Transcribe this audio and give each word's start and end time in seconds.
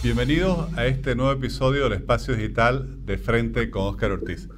Bienvenidos 0.00 0.72
a 0.78 0.86
este 0.86 1.16
nuevo 1.16 1.32
episodio 1.32 1.82
del 1.82 1.94
Espacio 1.94 2.36
Digital 2.36 3.04
de 3.04 3.18
Frente 3.18 3.68
con 3.68 3.82
Óscar 3.82 4.12
Ortiz. 4.12 4.48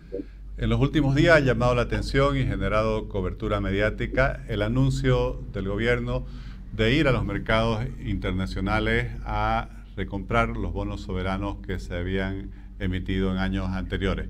En 0.58 0.68
los 0.68 0.78
últimos 0.78 1.14
días 1.14 1.36
ha 1.36 1.40
llamado 1.40 1.74
la 1.74 1.80
atención 1.80 2.36
y 2.36 2.44
generado 2.44 3.08
cobertura 3.08 3.58
mediática 3.58 4.44
el 4.48 4.60
anuncio 4.60 5.42
del 5.54 5.66
gobierno 5.66 6.26
de 6.72 6.94
ir 6.94 7.08
a 7.08 7.12
los 7.12 7.24
mercados 7.24 7.82
internacionales 8.04 9.12
a 9.24 9.70
recomprar 9.96 10.50
los 10.50 10.74
bonos 10.74 11.00
soberanos 11.00 11.56
que 11.66 11.78
se 11.78 11.96
habían 11.96 12.50
emitido 12.78 13.32
en 13.32 13.38
años 13.38 13.66
anteriores. 13.70 14.28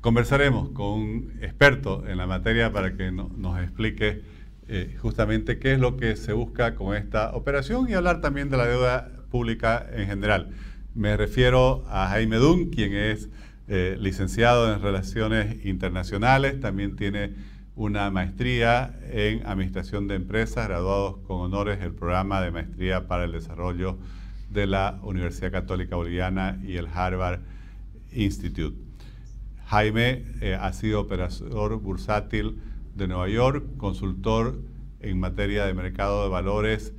Conversaremos 0.00 0.70
con 0.70 0.86
un 0.86 1.32
experto 1.42 2.08
en 2.08 2.16
la 2.16 2.26
materia 2.26 2.72
para 2.72 2.96
que 2.96 3.12
nos 3.12 3.62
explique 3.62 4.22
eh, 4.66 4.96
justamente 5.00 5.60
qué 5.60 5.74
es 5.74 5.78
lo 5.78 5.96
que 5.96 6.16
se 6.16 6.32
busca 6.32 6.74
con 6.74 6.96
esta 6.96 7.30
operación 7.36 7.88
y 7.88 7.94
hablar 7.94 8.20
también 8.20 8.50
de 8.50 8.56
la 8.56 8.66
deuda 8.66 9.12
pública 9.34 9.84
en 9.92 10.06
general. 10.06 10.50
Me 10.94 11.16
refiero 11.16 11.84
a 11.88 12.06
Jaime 12.06 12.36
Dunn, 12.36 12.70
quien 12.70 12.94
es 12.94 13.30
eh, 13.66 13.96
licenciado 13.98 14.72
en 14.72 14.80
Relaciones 14.80 15.66
Internacionales, 15.66 16.60
también 16.60 16.94
tiene 16.94 17.32
una 17.74 18.12
maestría 18.12 18.96
en 19.10 19.44
Administración 19.44 20.06
de 20.06 20.14
Empresas, 20.14 20.68
graduados 20.68 21.16
con 21.26 21.40
honores 21.40 21.80
del 21.80 21.92
programa 21.92 22.40
de 22.42 22.52
Maestría 22.52 23.08
para 23.08 23.24
el 23.24 23.32
Desarrollo 23.32 23.98
de 24.50 24.68
la 24.68 25.00
Universidad 25.02 25.50
Católica 25.50 25.96
Boliviana 25.96 26.60
y 26.64 26.76
el 26.76 26.86
Harvard 26.86 27.40
Institute. 28.12 28.78
Jaime 29.66 30.26
eh, 30.42 30.54
ha 30.54 30.72
sido 30.72 31.00
operador 31.00 31.80
bursátil 31.80 32.60
de 32.94 33.08
Nueva 33.08 33.28
York, 33.28 33.64
consultor 33.78 34.60
en 35.00 35.18
materia 35.18 35.66
de 35.66 35.74
mercado 35.74 36.22
de 36.22 36.28
valores 36.28 36.92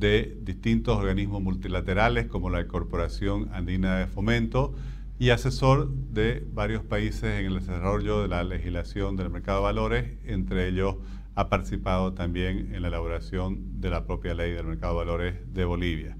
de 0.00 0.38
distintos 0.40 0.96
organismos 0.96 1.42
multilaterales 1.42 2.26
como 2.26 2.48
la 2.48 2.66
Corporación 2.66 3.50
Andina 3.52 3.98
de 3.98 4.06
Fomento 4.06 4.74
y 5.18 5.28
asesor 5.28 5.90
de 5.90 6.42
varios 6.52 6.82
países 6.82 7.38
en 7.38 7.44
el 7.44 7.54
desarrollo 7.56 8.22
de 8.22 8.28
la 8.28 8.42
legislación 8.42 9.16
del 9.16 9.28
mercado 9.28 9.58
de 9.58 9.64
valores, 9.64 10.18
entre 10.24 10.68
ellos 10.68 10.96
ha 11.34 11.50
participado 11.50 12.14
también 12.14 12.74
en 12.74 12.80
la 12.80 12.88
elaboración 12.88 13.80
de 13.82 13.90
la 13.90 14.06
propia 14.06 14.32
ley 14.32 14.52
del 14.52 14.66
mercado 14.66 14.94
de 14.94 14.98
valores 15.04 15.54
de 15.54 15.64
Bolivia. 15.66 16.16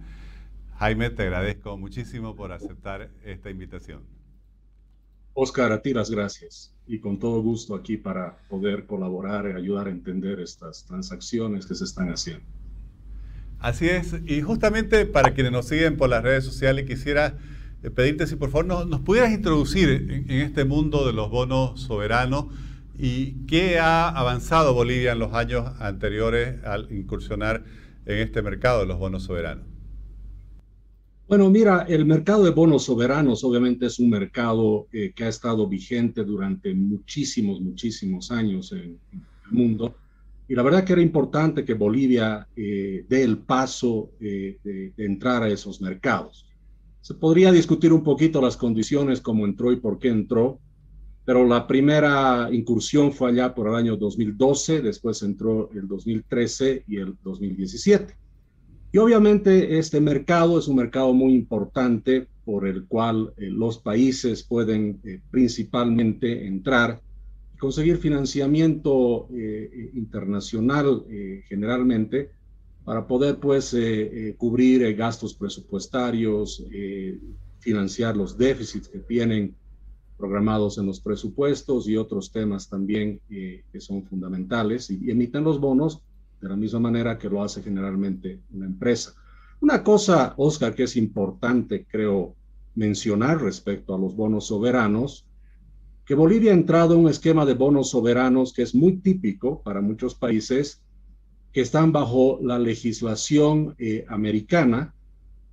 Jaime, 0.76 1.08
te 1.08 1.22
agradezco 1.22 1.78
muchísimo 1.78 2.36
por 2.36 2.52
aceptar 2.52 3.10
esta 3.24 3.48
invitación. 3.48 4.02
Oscar, 5.32 5.72
a 5.72 5.80
ti 5.80 5.94
las 5.94 6.10
gracias 6.10 6.74
y 6.86 6.98
con 6.98 7.18
todo 7.18 7.40
gusto 7.40 7.74
aquí 7.74 7.96
para 7.96 8.36
poder 8.48 8.84
colaborar 8.84 9.46
y 9.46 9.56
ayudar 9.56 9.86
a 9.86 9.90
entender 9.90 10.38
estas 10.40 10.84
transacciones 10.84 11.64
que 11.64 11.74
se 11.74 11.84
están 11.84 12.10
haciendo. 12.10 12.59
Así 13.60 13.88
es, 13.88 14.16
y 14.26 14.40
justamente 14.40 15.04
para 15.04 15.34
quienes 15.34 15.52
nos 15.52 15.68
siguen 15.68 15.98
por 15.98 16.08
las 16.08 16.22
redes 16.22 16.44
sociales, 16.44 16.86
quisiera 16.86 17.36
eh, 17.82 17.90
pedirte 17.90 18.26
si 18.26 18.36
por 18.36 18.50
favor 18.50 18.86
nos, 18.86 19.00
pudieras 19.00 19.32
introducir 19.32 20.24
en, 20.28 20.30
este 20.30 20.64
mundo 20.64 21.06
de 21.06 21.12
los 21.12 21.30
bonos 21.30 21.80
soberanos 21.80 22.46
y 22.98 23.46
qué 23.46 23.78
ha 23.78 24.08
avanzado 24.08 24.72
Bolivia 24.72 25.12
en 25.12 25.18
los 25.18 25.34
años 25.34 25.70
anteriores 25.78 26.62
al 26.64 26.90
incursionar 26.90 27.64
en 28.06 28.18
este 28.18 28.40
mercado 28.40 28.80
de 28.80 28.86
los 28.86 28.98
bonos 28.98 29.24
soberanos. 29.24 29.64
Bueno, 31.28 31.48
mira, 31.48 31.86
el 31.88 32.06
mercado 32.06 32.44
de 32.44 32.50
bonos 32.50 32.84
soberanos 32.84 33.44
obviamente 33.44 33.86
es 33.86 34.00
un 34.00 34.10
mercado 34.10 34.88
eh, 34.92 35.12
que 35.14 35.24
ha 35.24 35.28
estado 35.28 35.68
vigente 35.68 36.24
durante 36.24 36.74
muchísimos, 36.74 37.60
muchísimos 37.60 38.30
años 38.32 38.72
en, 38.72 38.98
el 39.12 39.52
mundo. 39.52 39.94
Y 40.50 40.56
la 40.56 40.64
verdad 40.64 40.82
que 40.82 40.94
era 40.94 41.00
importante 41.00 41.64
que 41.64 41.74
Bolivia 41.74 42.48
eh, 42.56 43.04
dé 43.08 43.22
el 43.22 43.38
paso 43.38 44.10
eh, 44.18 44.58
de, 44.64 44.92
entrar 44.96 45.44
a 45.44 45.48
esos 45.48 45.80
mercados. 45.80 46.44
Se 47.00 47.14
podría 47.14 47.52
discutir 47.52 47.92
un 47.92 48.02
poquito 48.02 48.42
las 48.42 48.56
condiciones, 48.56 49.20
cómo 49.20 49.46
entró 49.46 49.70
y 49.70 49.76
por 49.76 50.00
qué 50.00 50.08
entró, 50.08 50.58
pero 51.24 51.46
la 51.46 51.68
primera 51.68 52.48
incursión 52.50 53.12
fue 53.12 53.30
allá 53.30 53.54
por 53.54 53.68
el 53.68 53.76
año 53.76 53.96
2012, 53.96 54.82
después 54.82 55.22
entró 55.22 55.70
el 55.70 55.86
2013 55.86 56.82
y 56.88 56.96
el 56.96 57.16
2017. 57.22 58.12
Y 58.90 58.98
obviamente 58.98 59.78
este 59.78 60.00
mercado 60.00 60.58
es 60.58 60.66
un 60.66 60.74
mercado 60.74 61.12
muy 61.12 61.32
importante 61.32 62.26
por 62.44 62.66
el 62.66 62.86
cual 62.86 63.32
eh, 63.36 63.50
los 63.50 63.78
países 63.78 64.42
pueden 64.42 65.00
principalmente 65.30 66.44
entrar 66.44 67.00
conseguir 67.60 67.98
financiamiento 67.98 69.28
eh, 69.32 69.90
internacional 69.94 71.04
generalmente 71.48 72.30
para 72.84 73.06
poder 73.06 73.38
pues 73.38 73.76
cubrir 74.38 74.96
gastos 74.96 75.34
presupuestarios, 75.34 76.64
financiar 77.60 78.16
los 78.16 78.36
déficits 78.36 78.88
que 78.88 78.98
tienen 78.98 79.54
programados 80.16 80.78
en 80.78 80.86
los 80.86 80.98
presupuestos 80.98 81.86
y 81.86 81.96
otros 81.96 82.32
temas 82.32 82.68
también 82.68 83.20
que 83.28 83.80
son 83.80 84.02
fundamentales 84.04 84.90
y, 84.90 84.98
y 85.04 85.10
emiten 85.10 85.44
los 85.44 85.60
bonos 85.60 86.00
de 86.40 86.48
la 86.48 86.56
misma 86.56 86.80
manera 86.80 87.18
que 87.18 87.28
lo 87.28 87.42
hace 87.42 87.62
generalmente 87.62 88.40
una 88.52 88.66
empresa. 88.66 89.14
Una 89.60 89.84
cosa, 89.84 90.32
Oscar, 90.38 90.74
que 90.74 90.84
es 90.84 90.96
importante, 90.96 91.84
creo, 91.86 92.34
mencionar 92.74 93.42
respecto 93.42 93.94
a 93.94 93.98
los 93.98 94.16
bonos 94.16 94.46
soberanos, 94.46 95.26
que 96.04 96.14
Bolivia 96.14 96.50
ha 96.50 96.54
entrado 96.54 96.94
en 96.94 97.00
un 97.00 97.08
esquema 97.08 97.46
de 97.46 97.54
bonos 97.54 97.90
soberanos 97.90 98.52
que 98.52 98.62
es 98.62 98.74
muy 98.74 98.98
típico 98.98 99.62
para 99.62 99.80
muchos 99.80 100.14
países 100.14 100.82
que 101.52 101.60
están 101.60 101.92
bajo 101.92 102.38
la 102.42 102.58
legislación 102.58 103.74
eh, 103.78 104.04
americana, 104.08 104.94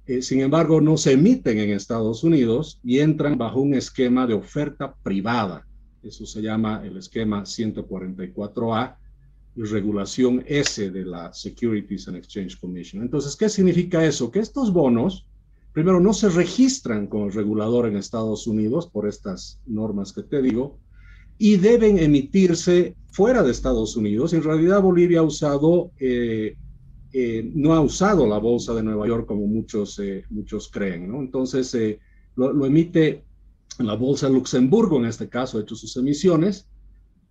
eh, 0.05 0.21
sin 0.21 0.41
embargo 0.41 0.79
no 0.79 0.97
se 0.97 1.13
emiten 1.13 1.57
en 1.59 1.71
Estados 1.71 2.23
Unidos 2.23 2.79
y 2.83 2.99
entran 2.99 3.37
bajo 3.37 3.59
un 3.59 3.73
esquema 3.73 4.27
de 4.27 4.33
oferta 4.33 4.95
privada. 5.03 5.65
Eso 6.03 6.25
se 6.25 6.41
llama 6.41 6.81
el 6.85 6.97
esquema 6.97 7.41
144A, 7.43 8.95
y 9.57 9.63
regulación 9.63 10.43
S 10.45 10.91
de 10.91 11.03
la 11.03 11.33
Securities 11.33 12.07
and 12.07 12.17
Exchange 12.17 12.59
Commission. 12.59 13.01
Entonces, 13.01 13.35
¿qué 13.35 13.49
significa 13.49 14.05
eso? 14.05 14.29
Que 14.29 14.39
estos 14.39 14.71
bonos, 14.71 15.26
primero, 15.77 15.99
no 15.99 16.11
se 16.11 16.29
registran 16.29 17.07
el 17.27 17.31
regulador 17.31 17.85
en 17.85 17.97
Estados 17.97 18.47
Unidos 18.47 18.87
por 18.87 19.07
estas 19.07 19.61
normas 19.67 20.11
que 20.11 20.23
te 20.23 20.41
digo, 20.41 20.79
y 21.37 21.57
deben 21.57 21.99
emitirse 21.99 22.95
fuera 23.11 23.43
de 23.43 23.51
Estados 23.51 23.95
Unidos. 23.95 24.33
En 24.33 24.41
realidad, 24.41 24.81
Bolivia 24.81 25.21
eh, 25.99 26.57
eh, 27.13 27.51
no 27.53 27.75
ha 27.75 27.81
usado 27.81 28.25
la 28.25 28.39
bolsa 28.39 28.73
de 28.73 28.81
Nueva 28.81 29.07
York 29.07 29.27
como 29.27 29.45
muchos, 29.45 29.99
eh, 29.99 30.23
muchos 30.31 30.67
creen, 30.71 31.11
¿no? 31.11 31.19
Entonces, 31.19 31.77
lo, 32.35 32.53
lo, 32.53 32.65
emite 32.65 33.23
la 33.77 33.93
bolsa 33.93 34.29
de 34.29 34.33
Luxemburgo, 34.33 34.97
en 34.97 35.05
este 35.05 35.29
caso, 35.29 35.59
ha 35.59 35.61
hecho 35.61 35.75
sus 35.75 35.95
emisiones, 35.95 36.67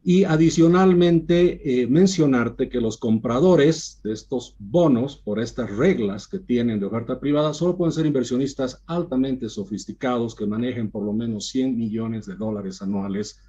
y 0.09 0.22
adicionalmente, 0.22 1.83
eh, 1.83 1.89
mencionarte 1.89 2.69
que 2.69 2.81
los 2.81 2.97
compradores 2.97 3.99
de 4.05 4.12
estos 4.12 4.55
bonos, 4.61 5.17
por 5.17 5.41
estas 5.41 5.69
reglas 5.77 6.28
que 6.28 6.39
tienen 6.39 6.78
de 6.78 6.87
oferta 6.87 7.19
privada, 7.19 7.53
solo 7.53 7.77
pueden 7.77 7.91
ser 7.91 8.06
inversionistas 8.06 8.84
altamente 8.87 9.49
sofisticados 9.49 10.37
que 10.37 10.47
manejen 10.47 10.93
por 10.93 11.05
lo 11.05 11.12
menos 11.12 11.49
100 11.49 11.77
millones 11.77 12.25
de 12.25 12.37
dólares 12.37 12.81
anuales 12.83 13.41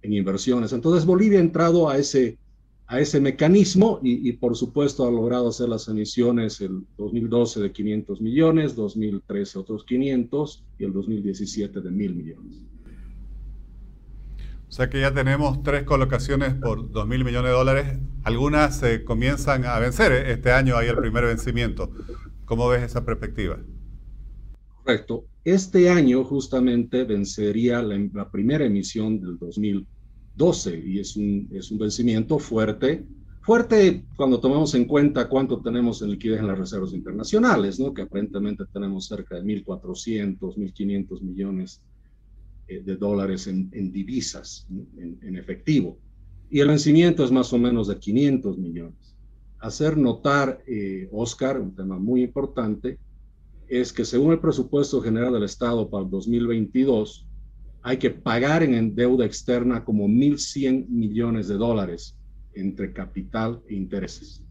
en 0.00 0.14
inversiones. 0.14 0.72
Entonces, 0.72 1.04
Bolivia 1.04 1.38
ha 1.38 1.42
entrado 1.42 1.90
a 1.90 1.98
ese, 1.98 2.38
a 2.86 2.98
ese 2.98 3.20
mecanismo 3.20 4.00
y, 4.02 4.32
por 4.32 4.56
supuesto 4.56 5.06
ha 5.06 5.10
logrado 5.10 5.48
hacer 5.48 5.68
las 5.68 5.86
emisiones 5.86 6.62
el 6.62 6.82
2012 6.96 7.60
de 7.60 7.72
500 7.72 8.22
millones, 8.22 8.74
2013 8.74 9.58
otros 9.58 9.84
500 9.84 10.64
y 10.78 10.84
el 10.84 10.94
2017 10.94 11.78
de 11.82 11.90
1000 11.90 12.14
millones. 12.14 12.79
O 14.70 14.72
sea 14.72 14.88
que 14.88 15.00
ya 15.00 15.12
tenemos 15.12 15.64
tres 15.64 15.82
colocaciones 15.82 16.54
por 16.54 16.92
2 16.92 17.08
mil 17.08 17.24
millones 17.24 17.50
de 17.50 17.56
dólares. 17.56 17.98
Algunas 18.22 18.78
se 18.78 19.02
comienzan 19.02 19.64
a 19.64 19.76
vencer. 19.80 20.12
¿eh? 20.12 20.30
Este 20.30 20.52
año 20.52 20.76
hay 20.76 20.86
el 20.86 20.96
primer 20.96 21.24
vencimiento. 21.24 21.90
¿Cómo 22.44 22.68
ves 22.68 22.84
esa 22.84 23.04
perspectiva? 23.04 23.58
Correcto. 24.84 25.24
Este 25.42 25.90
año 25.90 26.22
justamente 26.22 27.02
vencería 27.02 27.82
la, 27.82 28.30
primera 28.30 28.64
emisión 28.64 29.20
del 29.20 29.38
2012 29.38 30.82
y 30.86 31.00
es 31.00 31.16
un, 31.16 31.48
es 31.50 31.72
un 31.72 31.78
vencimiento 31.78 32.38
fuerte. 32.38 33.04
Fuerte 33.42 34.04
cuando 34.14 34.38
tomamos 34.38 34.72
en 34.76 34.84
cuenta 34.84 35.28
cuánto 35.28 35.60
tenemos 35.60 36.00
en 36.00 36.12
liquidez 36.12 36.38
en 36.38 36.46
las 36.46 36.58
reservas 36.58 36.92
internacionales, 36.92 37.80
¿no? 37.80 37.92
que 37.92 38.02
aparentemente 38.02 38.62
tenemos 38.72 39.08
cerca 39.08 39.34
de 39.34 39.42
1.400, 39.42 40.38
1.500 40.38 41.20
millones 41.22 41.82
eh, 41.82 41.89
de 42.78 42.96
dólares 42.96 43.46
en, 43.46 43.92
divisas, 43.92 44.66
en, 44.96 45.36
efectivo. 45.36 45.98
Y 46.50 46.60
el 46.60 46.68
vencimiento 46.68 47.24
es 47.24 47.32
más 47.32 47.52
o 47.52 47.58
menos 47.58 47.88
de 47.88 47.98
500 47.98 48.58
millones. 48.58 49.16
Hacer 49.58 49.96
notar, 49.96 50.62
eh, 50.66 51.08
Oscar, 51.12 51.60
un 51.60 51.74
tema 51.74 51.98
muy 51.98 52.22
importante, 52.22 52.98
es 53.68 53.92
que 53.92 54.04
según 54.04 54.32
el 54.32 54.40
presupuesto 54.40 55.00
general 55.00 55.32
del 55.32 55.44
Estado 55.44 55.88
para 55.88 56.04
el 56.04 56.10
2022, 56.10 57.26
hay 57.82 57.96
que 57.96 58.10
pagar 58.10 58.62
en 58.62 58.94
deuda 58.94 59.24
externa 59.24 59.84
como 59.84 60.08
1.100 60.08 60.88
millones 60.88 61.48
de 61.48 61.54
dólares 61.54 62.16
entre 62.54 62.92
capital 62.92 63.60
e 63.68 63.74
intereses. 63.74 64.42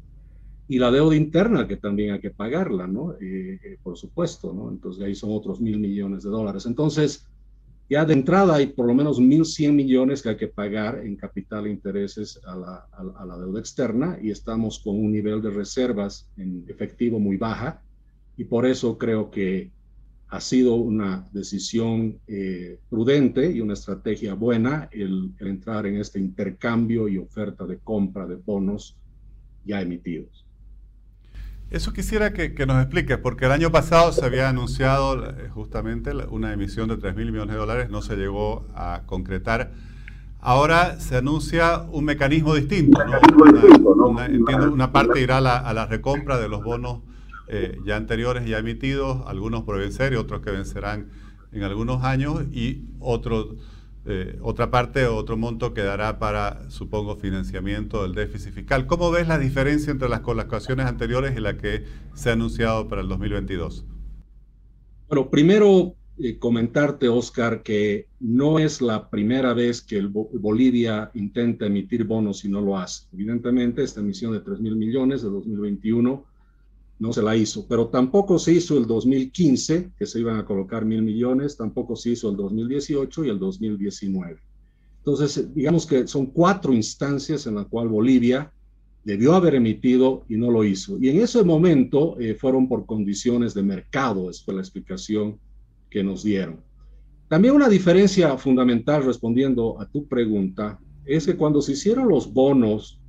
y 0.71 0.77
la 0.77 0.91
deuda 0.91 1.15
interna 1.15 1.67
que 1.67 1.77
también 1.77 2.13
hay 2.13 2.19
que 2.19 2.29
pagarla, 2.29 2.85
¿no? 2.85 3.13
Eh, 3.13 3.59
eh, 3.63 3.77
por 3.81 3.97
supuesto, 3.97 4.53
¿no? 4.53 4.69
Entonces 4.69 5.03
ahí 5.03 5.15
son 5.15 5.31
otros 5.33 5.59
mil 5.59 5.79
millones 5.79 6.21
de 6.21 6.29
dólares. 6.29 6.67
Entonces, 6.67 7.25
ya 7.89 8.05
de 8.05 8.13
entrada 8.13 8.55
hay 8.55 8.67
por 8.67 8.85
lo 8.85 8.93
menos 8.93 9.19
1.100 9.19 9.73
millones 9.73 10.21
que 10.21 10.29
hay 10.29 10.37
que 10.37 10.47
pagar 10.47 11.01
en 11.03 11.15
capital 11.15 11.65
e 11.65 11.71
intereses 11.71 12.39
a 12.45 12.55
la, 12.55 13.37
deuda 13.37 13.59
externa 13.59 14.19
y 14.21 14.29
estamos 14.29 14.79
con 14.79 14.95
un 14.95 15.11
nivel 15.11 15.41
de 15.41 15.49
reservas 15.49 16.29
en 16.37 16.65
efectivo 16.67 17.19
muy 17.19 17.37
baja 17.37 17.81
y 18.37 18.43
por 18.43 18.67
eso 18.67 18.97
creo 18.97 19.31
que 19.31 19.71
ha 20.27 20.39
sido 20.39 20.75
una 20.75 21.27
decisión 21.33 22.19
eh, 22.27 22.77
prudente 22.89 23.51
y 23.51 23.59
una 23.61 23.73
estrategia 23.73 24.35
buena 24.35 24.87
el 24.91 25.33
entrar 25.39 25.87
en 25.87 25.97
este 25.97 26.19
intercambio 26.19 27.07
y 27.07 27.17
oferta 27.17 27.65
de 27.65 27.79
compra 27.79 28.27
de 28.27 28.35
bonos 28.35 28.95
ya 29.65 29.81
emitidos. 29.81 30.45
Eso 31.71 31.93
quisiera 31.93 32.33
que, 32.33 32.65
nos 32.65 32.81
expliques, 32.81 33.19
porque 33.19 33.45
el 33.45 33.51
año 33.51 33.71
pasado 33.71 34.11
se 34.11 34.25
había 34.25 34.49
anunciado 34.49 35.29
eh, 35.29 35.49
justamente 35.53 36.11
una 36.29 36.51
emisión 36.51 36.89
de 36.89 36.97
3 36.97 37.15
mil 37.15 37.31
millones 37.31 37.53
de 37.53 37.59
dólares, 37.59 37.89
no 37.91 38.01
se 38.01 38.15
llegó 38.15 38.65
a 38.73 39.03
concretar. 39.05 39.71
Ahora 40.39 40.99
se 40.99 41.17
anuncia 41.17 41.81
un 41.91 42.05
mecanismo 42.05 42.55
distinto. 42.55 42.99
Una, 43.95 44.25
entiendo, 44.25 44.71
una 44.71 44.91
parte 44.91 45.21
irá 45.21 45.37
a 45.37 45.41
la, 45.41 45.57
a 45.57 45.73
la 45.73 45.85
recompra 45.85 46.39
de 46.39 46.49
los 46.49 46.63
bonos 46.63 47.01
eh, 47.47 47.77
ya 47.85 47.97
anteriores, 47.97 48.47
ya 48.47 48.57
emitidos, 48.57 49.27
algunos 49.27 49.63
por 49.63 49.77
vencer 49.77 50.13
y 50.13 50.15
otros 50.15 50.41
que 50.41 50.49
vencerán 50.49 51.09
en 51.51 51.63
algunos 51.63 52.03
años, 52.03 52.43
y 52.51 52.85
otros 52.99 53.57
eh, 54.05 54.39
otra 54.41 54.71
parte, 54.71 55.05
otro 55.05 55.37
monto 55.37 55.73
quedará 55.73 56.19
para, 56.19 56.69
supongo, 56.69 57.17
financiamiento 57.17 58.03
del 58.03 58.15
déficit 58.15 58.53
fiscal. 58.53 58.87
¿Cómo 58.87 59.11
ves 59.11 59.27
la 59.27 59.37
diferencia 59.37 59.91
entre 59.91 60.09
las 60.09 60.21
colocaciones 60.21 60.85
anteriores 60.85 61.35
y 61.35 61.41
la 61.41 61.57
que 61.57 61.83
se 62.13 62.29
ha 62.29 62.33
anunciado 62.33 62.87
para 62.87 63.01
el 63.01 63.07
2022? 63.09 63.85
Bueno, 65.09 65.29
primero 65.29 65.95
eh, 66.21 66.37
comentarte, 66.37 67.07
Oscar, 67.07 67.63
que 67.63 68.07
no 68.19 68.59
es 68.59 68.81
la 68.81 69.09
primera 69.09 69.53
vez 69.53 69.81
que 69.81 70.01
Bolivia 70.01 71.11
intenta 71.13 71.65
emitir 71.65 72.03
bonos 72.03 72.43
y 72.45 72.49
no 72.49 72.61
lo 72.61 72.77
hace. 72.77 73.07
Evidentemente, 73.13 73.83
esta 73.83 74.01
emisión 74.01 74.33
de 74.33 74.41
3 74.41 74.59
mil 74.59 74.75
millones 74.75 75.21
de 75.21 75.29
2021 75.29 76.25
no 76.99 77.13
se 77.13 77.21
la 77.21 77.35
hizo, 77.35 77.65
pero 77.67 77.87
tampoco 77.87 78.37
se 78.37 78.53
hizo 78.53 78.77
el 78.77 78.85
2015, 78.85 79.91
que 79.97 80.05
se 80.05 80.19
iban 80.19 80.37
a 80.37 80.45
colocar 80.45 80.83
mil 80.85 81.01
millones, 81.01 81.55
tampoco 81.55 81.95
se 81.95 82.11
hizo 82.11 82.29
el 82.29 82.35
2018 82.35 83.25
y 83.25 83.29
el 83.29 83.39
2019. 83.39 84.37
Entonces, 84.97 85.53
digamos 85.55 85.85
que 85.85 86.07
son 86.07 86.27
cuatro 86.27 86.73
instancias 86.73 87.47
en 87.47 87.55
las 87.55 87.67
cuales 87.67 87.91
Bolivia 87.91 88.51
debió 89.05 89.33
haber 89.33 89.55
emitido 89.55 90.25
y 90.27 90.35
no 90.35 90.51
lo 90.51 90.65
hizo. 90.65 90.97
Y 90.99 91.07
en 91.09 91.21
ese 91.21 91.41
momento 91.43 92.19
eh, 92.19 92.35
fueron 92.35 92.67
por 92.67 92.85
condiciones 92.85 93.53
de 93.53 93.63
mercado, 93.63 94.29
esa 94.29 94.43
fue 94.43 94.53
la 94.55 94.61
explicación 94.61 95.39
que 95.89 96.03
nos 96.03 96.23
dieron. 96.23 96.59
También 97.29 97.55
una 97.55 97.69
diferencia 97.69 98.37
fundamental 98.37 99.05
respondiendo 99.05 99.79
a 99.79 99.85
tu 99.87 100.05
pregunta 100.07 100.79
es 101.05 101.25
que 101.25 101.37
cuando 101.37 101.61
se 101.61 101.71
hicieron 101.71 102.09
los 102.09 102.33
bonos, 102.33 102.99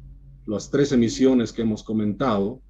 las 0.46 0.70
tres 0.70 0.92
emisiones 0.92 1.52
que 1.52 1.62
hemos 1.62 1.82
comentado, 1.82 2.60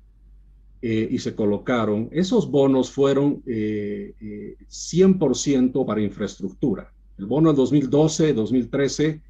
eh, 0.83 1.09
y 1.11 1.19
se 1.19 1.35
colocaron, 1.35 2.09
esos 2.11 2.51
bonos 2.51 2.91
fueron 2.91 3.43
100% 3.45 3.45
eh, 3.47 4.55
eh, 4.65 5.85
para 5.87 6.01
infraestructura. 6.01 6.91
El 7.19 7.27
bono 7.27 7.51
del 7.51 7.57
2012, 7.57 8.33
2013, 8.33 9.21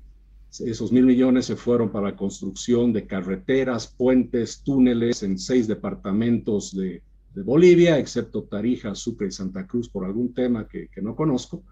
esos 0.60 0.92
mil 0.92 1.04
millones 1.04 1.46
se 1.46 1.56
fueron 1.56 1.90
para 1.90 2.14
construcción 2.14 2.92
de 2.92 3.04
carreteras, 3.04 3.88
puentes, 3.88 4.62
túneles 4.62 5.24
en 5.24 5.38
seis 5.38 5.66
departamentos 5.66 6.76
de, 6.76 7.02
Bolivia, 7.32 7.98
excepto 7.98 8.42
Tarija, 8.42 8.94
Sucre 8.94 9.28
y 9.28 9.30
Santa 9.30 9.66
Cruz, 9.66 9.88
por 9.88 10.04
algún 10.04 10.34
tema 10.34 10.66
que, 10.68 10.88
que 10.88 11.00
no 11.00 11.14
conozco. 11.16 11.62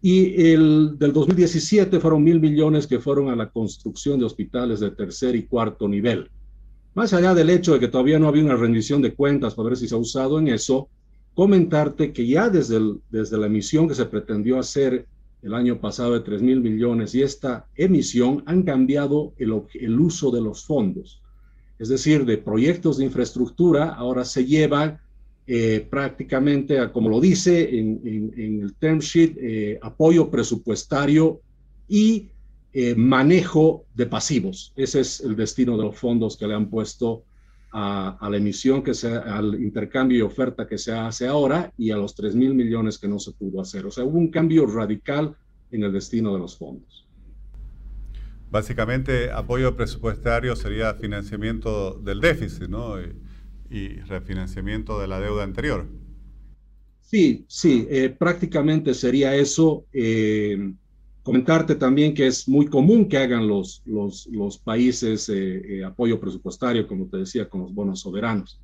Y 0.00 0.50
el 0.50 0.98
del 0.98 1.12
2017 1.12 2.00
fueron 2.00 2.24
mil 2.24 2.40
millones 2.40 2.86
que 2.86 2.98
fueron 2.98 3.28
a 3.28 3.36
la 3.36 3.50
construcción 3.50 4.18
de 4.18 4.24
hospitales 4.24 4.80
de 4.80 4.90
tercer 4.90 5.36
y 5.36 5.44
cuarto 5.44 5.88
nivel. 5.88 6.30
Más 6.94 7.12
allá 7.12 7.34
del 7.34 7.50
hecho 7.50 7.72
de 7.72 7.80
que 7.80 7.88
todavía 7.88 8.18
no 8.18 8.28
había 8.28 8.44
una 8.44 8.56
rendición 8.56 9.00
de 9.00 9.14
cuentas 9.14 9.54
para 9.54 9.70
ver 9.70 9.78
si 9.78 9.88
se 9.88 9.94
ha 9.94 9.98
usado 9.98 10.38
en 10.38 10.48
eso, 10.48 10.88
comentarte 11.34 12.12
que 12.12 12.26
ya 12.26 12.50
desde, 12.50 12.80
desde 13.10 13.38
la 13.38 13.46
emisión 13.46 13.88
que 13.88 13.94
se 13.94 14.04
pretendió 14.04 14.58
hacer 14.58 15.06
el 15.42 15.54
año 15.54 15.80
pasado 15.80 16.12
de 16.12 16.20
3 16.20 16.42
mil 16.42 16.60
millones 16.60 17.14
y 17.14 17.22
esta 17.22 17.66
emisión 17.74 18.42
han 18.46 18.62
cambiado 18.62 19.32
el, 19.38 19.62
el 19.74 19.98
uso 19.98 20.30
de 20.30 20.40
los 20.40 20.64
fondos. 20.64 21.22
Es 21.78 21.88
decir, 21.88 22.24
de 22.24 22.38
proyectos 22.38 22.98
de 22.98 23.06
infraestructura 23.06 23.94
ahora 23.94 24.24
se 24.24 24.44
lleva 24.44 25.00
eh, 25.44 25.84
prácticamente, 25.90 26.78
como 26.92 27.08
lo 27.08 27.20
dice 27.20 27.76
en, 27.76 28.32
el 28.36 28.74
term 28.78 29.00
sheet, 29.00 29.36
eh, 29.40 29.78
apoyo 29.82 30.30
presupuestario 30.30 31.40
y 31.88 32.28
eh, 32.74 32.94
manejo 32.94 33.84
de 33.94 34.06
pasivos. 34.06 34.72
Ese 34.76 35.00
es 35.00 35.20
el 35.20 35.36
destino 35.36 35.76
de 35.76 35.84
los 35.84 35.96
fondos 35.96 36.36
que 36.36 36.46
le 36.46 36.54
han 36.54 36.70
puesto 36.70 37.24
a, 37.72 38.28
la 38.30 38.36
emisión, 38.36 38.82
que 38.82 38.94
se, 38.94 39.14
al 39.14 39.54
intercambio 39.54 40.18
y 40.18 40.22
oferta 40.22 40.66
que 40.66 40.78
se 40.78 40.92
hace 40.92 41.26
ahora 41.26 41.72
y 41.76 41.90
a 41.90 41.96
los 41.96 42.14
3 42.14 42.34
mil 42.34 42.54
millones 42.54 42.98
que 42.98 43.08
no 43.08 43.18
se 43.18 43.32
pudo 43.32 43.60
hacer. 43.60 43.86
O 43.86 43.90
sea, 43.90 44.04
hubo 44.04 44.18
un 44.18 44.30
cambio 44.30 44.66
radical 44.66 45.36
en 45.70 45.82
el 45.82 45.92
destino 45.92 46.32
de 46.32 46.38
los 46.38 46.56
fondos. 46.56 47.06
Básicamente, 48.50 49.30
apoyo 49.30 49.74
presupuestario 49.76 50.54
sería 50.56 50.94
financiamiento 50.94 51.94
del 51.94 52.20
déficit, 52.20 52.68
¿no? 52.68 52.96
Y, 53.70 54.00
refinanciamiento 54.06 55.00
de 55.00 55.08
la 55.08 55.18
deuda 55.18 55.44
anterior. 55.44 55.86
Sí, 57.00 57.46
sí, 57.48 57.86
eh, 57.88 58.10
prácticamente 58.10 58.92
sería 58.92 59.34
eso. 59.34 59.86
Eh, 59.94 60.74
Comentarte 61.22 61.76
también 61.76 62.14
que 62.14 62.26
es 62.26 62.48
muy 62.48 62.66
común 62.66 63.08
que 63.08 63.18
hagan 63.18 63.46
los, 63.46 63.82
los, 63.84 64.58
países 64.58 65.28
eh, 65.28 65.78
eh, 65.78 65.84
apoyo 65.84 66.18
presupuestario, 66.18 66.86
como 66.86 67.06
te 67.06 67.18
decía, 67.18 67.48
con 67.48 67.62
los 67.62 67.72
bonos 67.72 68.00
soberanos. 68.00 68.60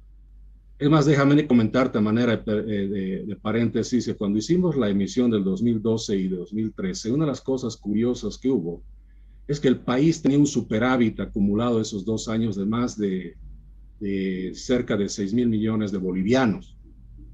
Es 0.78 0.88
más, 0.88 1.06
déjame 1.06 1.46
comentarte 1.46 1.98
a 1.98 2.00
manera 2.00 2.36
de, 2.36 3.22
de, 3.24 3.36
paréntesis 3.36 4.06
que 4.06 4.14
cuando 4.14 4.38
hicimos 4.38 4.76
la 4.76 4.88
emisión 4.88 5.30
del 5.30 5.44
2012 5.44 6.16
y 6.16 6.28
de 6.28 6.36
2013, 6.36 7.12
una 7.12 7.24
de 7.24 7.32
las 7.32 7.40
cosas 7.40 7.76
curiosas 7.76 8.38
que 8.38 8.48
hubo 8.48 8.82
es 9.48 9.58
que 9.58 9.68
el 9.68 9.80
país 9.80 10.20
tenía 10.20 10.38
un 10.38 10.46
superávit 10.46 11.18
acumulado 11.20 11.80
esos 11.80 12.04
dos 12.04 12.28
años 12.28 12.54
de 12.54 12.66
más 12.66 12.98
de, 12.98 13.34
cerca 14.54 14.96
de 14.96 15.08
6 15.08 15.32
mil 15.32 15.48
millones 15.48 15.90
de 15.90 15.98
bolivianos. 15.98 16.76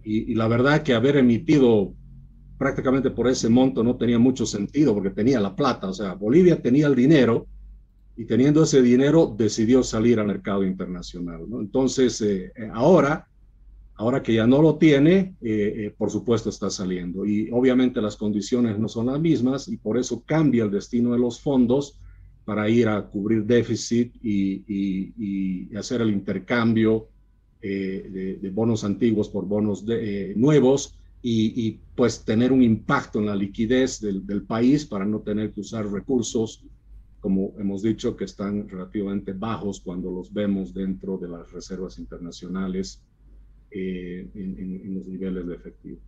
Y, 0.04 0.34
la 0.34 0.46
verdad 0.46 0.82
que 0.82 0.94
haber 0.94 1.16
emitido 1.16 1.92
prácticamente 2.58 3.10
por 3.10 3.28
ese 3.28 3.48
monto 3.48 3.82
no 3.82 3.96
tenía 3.96 4.18
mucho 4.18 4.46
sentido 4.46 4.94
porque 4.94 5.10
tenía 5.10 5.40
la 5.40 5.54
plata, 5.54 5.88
o 5.88 5.94
sea, 5.94 6.14
Bolivia 6.14 6.60
tenía 6.60 6.86
el 6.86 6.94
dinero 6.94 7.46
y 8.16 8.24
teniendo 8.26 8.62
ese 8.62 8.80
dinero 8.80 9.34
decidió 9.36 9.82
salir 9.82 10.20
al 10.20 10.28
mercado 10.28 10.64
internacional. 10.64 11.44
Entonces, 11.60 12.20
eh, 12.20 12.52
eh, 12.54 12.70
ahora, 12.72 13.26
ahora 13.96 14.22
que 14.22 14.34
ya 14.34 14.46
no 14.46 14.62
lo 14.62 14.76
tiene, 14.76 15.34
eh, 15.42 15.92
por 15.96 16.10
supuesto 16.10 16.48
está 16.48 16.70
saliendo 16.70 17.26
y 17.26 17.50
obviamente 17.52 18.00
las 18.00 18.16
condiciones 18.16 18.78
no 18.78 18.88
son 18.88 19.06
las 19.06 19.20
mismas 19.20 19.68
y 19.68 19.76
por 19.76 19.98
eso 19.98 20.22
cambia 20.24 20.64
el 20.64 20.70
destino 20.70 21.12
de 21.12 21.18
los 21.18 21.40
fondos 21.40 21.98
para 22.44 22.68
ir 22.68 22.88
a 22.88 23.02
cubrir 23.06 23.44
déficit 23.44 24.14
y, 24.22 25.74
hacer 25.76 26.02
el 26.02 26.10
intercambio 26.10 27.08
de, 27.60 28.50
bonos 28.54 28.84
antiguos 28.84 29.28
por 29.28 29.44
bonos 29.44 29.84
nuevos 30.36 30.96
y, 31.26 31.80
pues 31.96 32.22
tener 32.22 32.52
un 32.52 32.62
impacto 32.62 33.18
en 33.18 33.26
la 33.26 33.34
liquidez 33.34 33.98
del, 33.98 34.26
del, 34.26 34.42
país 34.42 34.84
para 34.84 35.06
no 35.06 35.20
tener 35.20 35.52
que 35.52 35.62
usar 35.62 35.90
recursos, 35.90 36.62
como 37.20 37.54
hemos 37.58 37.80
dicho, 37.80 38.14
que 38.14 38.24
están 38.24 38.68
relativamente 38.68 39.32
bajos 39.32 39.80
cuando 39.80 40.10
los 40.10 40.30
vemos 40.34 40.74
dentro 40.74 41.16
de 41.16 41.28
las 41.28 41.50
reservas 41.50 41.98
internacionales 41.98 43.00
eh, 43.70 44.28
en, 44.34 44.94
los 44.94 45.06
niveles 45.06 45.46
de 45.46 45.54
efectivo. 45.54 45.98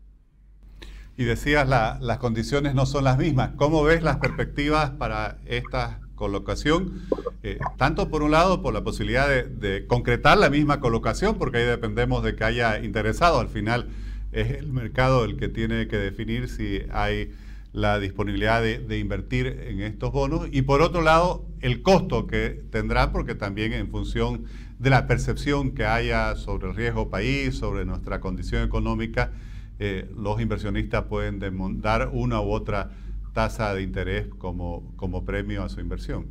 Y 1.17 1.25
decías, 1.25 1.67
la, 1.67 1.99
las 2.03 2.19
condiciones 2.19 2.75
no 2.75 2.85
son 2.85 3.05
las 3.05 3.17
mismas. 3.17 3.53
¿Cómo 3.57 3.83
ves 3.85 4.03
las 4.03 4.19
perspectivas 4.19 4.91
para 4.91 5.39
esta 5.47 6.03
colocación? 6.15 7.01
Eh, 7.43 7.59
tanto 7.79 8.11
por 8.11 8.23
un 8.23 8.33
lado, 8.33 8.61
por 8.61 8.75
la 8.75 8.85
posibilidad 8.85 9.27
de, 9.27 9.45
de 9.45 9.87
concretar 9.87 10.37
la 10.37 10.51
misma 10.51 10.79
colocación, 10.79 11.39
porque 11.39 11.57
ahí 11.57 11.65
dependemos 11.65 12.23
de 12.23 12.37
que 12.37 12.45
haya 12.45 12.85
interesado 12.85 13.41
al 13.41 13.49
final 13.49 13.89
es 14.33 14.50
el 14.52 14.73
mercado 14.73 15.25
el 15.25 15.37
que 15.37 15.49
tiene 15.49 15.88
que 15.88 15.97
definir 15.97 16.49
si 16.49 16.80
hay 16.90 17.33
la 17.73 17.99
disponibilidad 17.99 18.62
de, 18.62 18.99
invertir 18.99 19.47
en 19.47 19.80
estos 19.83 20.11
bonos 20.11 20.49
y 20.50 20.62
por 20.62 20.80
otro 20.80 21.02
lado 21.02 21.47
el 21.61 21.83
costo 21.83 22.26
que 22.26 22.64
tendrá 22.71 23.12
porque 23.12 23.35
también 23.35 23.75
en 23.75 23.90
función 23.90 24.45
de 24.78 24.90
la 24.90 25.06
percepción 25.06 25.73
que 25.73 25.85
haya 25.85 26.37
sobre 26.37 26.68
el 26.68 26.75
riesgo 26.75 27.11
país, 27.11 27.54
sobre 27.54 27.85
nuestra 27.85 28.21
condición 28.21 28.62
económica, 28.62 29.33
eh, 29.78 30.11
los 30.16 30.40
inversionistas 30.40 31.04
pueden 31.04 31.38
dar 31.80 32.11
una 32.12 32.40
u 32.40 32.50
otra 32.50 32.92
tasa 33.35 33.75
de 33.75 33.83
interés 33.83 34.28
como, 34.38 34.95
como 34.97 35.26
premio 35.26 35.62
a 35.62 35.68
su 35.68 35.80
inversión. 35.80 36.26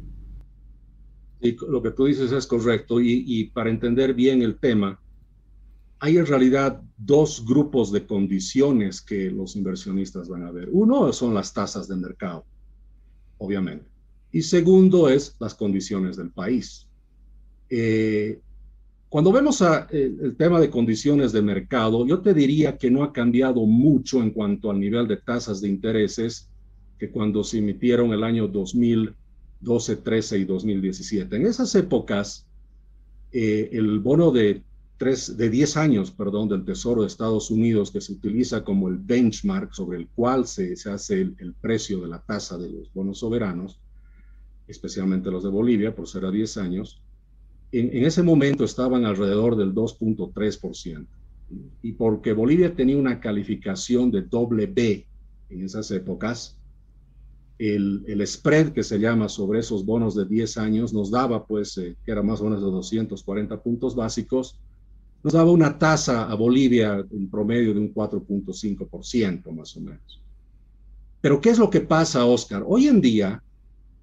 lo 1.40 1.84
que 1.84 1.92
tú 1.92 2.06
dices 2.06 2.32
es 2.32 2.48
correcto 2.48 3.00
y, 3.00 3.52
para 3.54 3.70
entender 3.70 4.16
bien 4.16 4.42
el 4.42 4.58
tema, 4.58 5.00
hay 6.00 6.18
en 6.18 6.26
realidad 6.26 6.82
dos 6.98 7.46
grupos 7.46 7.92
de 7.92 8.06
condiciones 8.06 9.02
que 9.02 9.32
los 9.32 9.56
inversionistas 9.56 10.28
van 10.28 10.44
a 10.44 10.52
ver. 10.52 10.70
Uno 10.72 11.12
son 11.14 11.34
las 11.34 11.54
tasas 11.54 11.88
de 11.88 11.96
mercado, 11.96 12.46
obviamente. 13.38 13.86
Y 14.32 14.42
segundo 14.42 15.10
es 15.10 15.36
las 15.40 15.56
condiciones 15.56 16.18
del 16.18 16.32
país. 16.32 16.88
Eh, 17.70 18.40
cuando 19.08 19.32
vemos 19.32 19.62
a, 19.62 19.88
el, 19.92 20.20
el, 20.22 20.36
tema 20.36 20.60
de 20.60 20.70
condiciones 20.70 21.32
de 21.32 21.42
mercado, 21.42 22.06
yo 22.06 22.20
te 22.20 22.34
diría 22.34 22.78
que 22.78 22.92
no 22.92 23.04
ha 23.04 23.14
cambiado 23.14 23.66
mucho 23.66 24.22
en 24.22 24.32
cuanto 24.32 24.70
al 24.70 24.80
nivel 24.80 25.08
de 25.08 25.18
tasas 25.18 25.62
de 25.62 25.70
intereses 25.70 26.50
que 27.00 27.10
cuando 27.10 27.44
se 27.44 27.60
emitieron 27.60 28.12
el 28.14 28.24
año 28.24 28.48
2012, 28.48 29.96
13 29.98 30.40
y 30.40 30.46
2017. 30.46 31.36
En 31.36 31.46
esas 31.46 31.74
épocas, 31.76 32.46
eh, 33.32 33.70
el 33.72 34.00
bono 34.00 34.32
de, 34.32 34.64
tres, 34.98 35.38
de 35.38 35.50
10 35.50 35.78
años 35.78 36.12
perdón, 36.12 36.50
del 36.50 36.66
Tesoro 36.66 37.02
de 37.02 37.08
Estados 37.08 37.52
Unidos, 37.52 37.92
que 37.92 38.02
se 38.02 38.14
utiliza 38.14 38.64
como 38.64 38.88
el 38.90 38.98
benchmark 38.98 39.74
sobre 39.74 40.00
el 40.00 40.08
cual 40.08 40.48
se, 40.48 40.76
se 40.76 40.92
hace 40.92 41.22
el, 41.22 41.54
precio 41.60 42.02
de 42.02 42.08
la 42.08 42.22
tasa 42.22 42.58
de 42.58 42.70
los 42.70 42.94
bonos 42.94 43.20
soberanos, 43.20 43.80
especialmente 44.68 45.32
los 45.32 45.44
de 45.44 45.50
Bolivia, 45.50 45.96
por 45.96 46.08
ser 46.08 46.26
a 46.26 46.32
10 46.32 46.58
años, 46.58 47.02
en, 47.72 47.96
en 47.96 48.06
ese 48.06 48.24
momento 48.24 48.64
estaban 48.64 49.06
alrededor 49.06 49.56
del 49.56 49.74
2.3%. 49.74 51.06
Y 51.84 51.92
porque 51.94 52.34
Bolivia 52.34 52.74
tenía 52.76 52.98
una 52.98 53.20
calificación 53.20 54.10
de 54.10 54.24
doble 54.24 54.66
B 54.66 55.06
en 55.50 55.64
esas 55.64 55.92
épocas, 55.92 56.58
el, 57.58 58.04
el, 58.08 58.26
spread 58.28 58.74
que 58.74 58.84
se 58.84 59.00
llama 59.00 59.30
sobre 59.30 59.60
esos 59.60 59.86
bonos 59.86 60.16
de 60.16 60.26
10 60.26 60.58
años 60.58 60.94
nos 60.94 61.10
daba, 61.10 61.46
pues, 61.46 61.78
eh, 61.78 61.96
que 62.04 62.12
era 62.12 62.22
más 62.22 62.42
o 62.42 62.46
menos 62.46 62.62
de 62.62 62.70
240 62.70 63.62
puntos 63.62 63.96
básicos, 63.96 64.60
nos 65.26 65.34
daba 65.34 65.50
una 65.50 65.76
tasa 65.80 66.30
a 66.30 66.36
Bolivia 66.36 67.04
en 67.12 67.28
promedio 67.32 67.74
de 67.74 67.80
un 67.80 67.92
4.5% 67.92 69.52
más 69.54 69.76
o 69.76 69.82
menos. 69.82 70.22
Pero 71.20 71.42
¿qué 71.42 71.50
es 71.50 71.58
lo 71.58 71.68
que 71.68 71.82
pasa, 71.82 72.26
Oscar? 72.26 72.64
Hoy 72.64 72.88
en 72.88 73.02
día, 73.02 73.42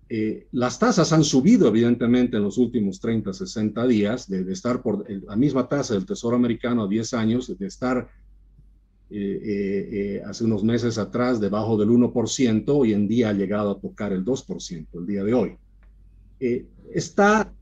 eh, 0.08 0.48
las 0.50 0.80
tasas 0.80 1.12
han 1.12 1.22
subido 1.22 1.68
evidentemente 1.68 2.38
en 2.38 2.42
los 2.42 2.58
últimos 2.58 2.98
30, 2.98 3.32
60 3.32 3.86
días, 3.86 4.28
de, 4.28 4.50
estar 4.52 4.82
por 4.82 5.08
la 5.08 5.36
misma 5.36 5.68
tasa 5.68 5.94
del 5.94 6.06
Tesoro 6.06 6.34
americano 6.34 6.82
a 6.82 6.88
10 6.88 7.14
años, 7.14 7.56
de 7.56 7.66
estar 7.68 8.10
eh, 9.08 9.14
eh, 9.14 9.88
eh, 9.92 10.22
hace 10.26 10.42
unos 10.42 10.64
meses 10.64 10.98
atrás 10.98 11.38
debajo 11.38 11.76
del 11.76 11.90
1%, 11.90 12.64
hoy 12.66 12.94
en 12.94 13.06
día 13.06 13.28
ha 13.28 13.32
llegado 13.32 13.70
a 13.70 13.80
tocar 13.80 14.12
el 14.12 14.24
2% 14.24 14.86
el 14.94 15.06
día 15.06 15.22
de 15.22 15.34
hoy. 15.34 15.56
está 16.92 17.52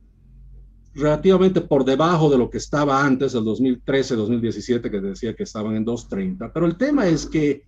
relativamente 0.94 1.60
por 1.60 1.84
debajo 1.84 2.30
de 2.30 2.38
lo 2.38 2.50
que 2.50 2.58
estaba 2.58 3.04
antes, 3.04 3.34
el 3.34 3.44
2013, 3.44 4.16
2017, 4.16 4.90
que 4.90 5.00
decía 5.00 5.34
que 5.34 5.44
estaban 5.44 5.76
en 5.76 5.86
2.30, 5.86 6.50
pero 6.52 6.66
el 6.66 6.76
tema 6.76 7.06
es 7.06 7.26
que 7.26 7.62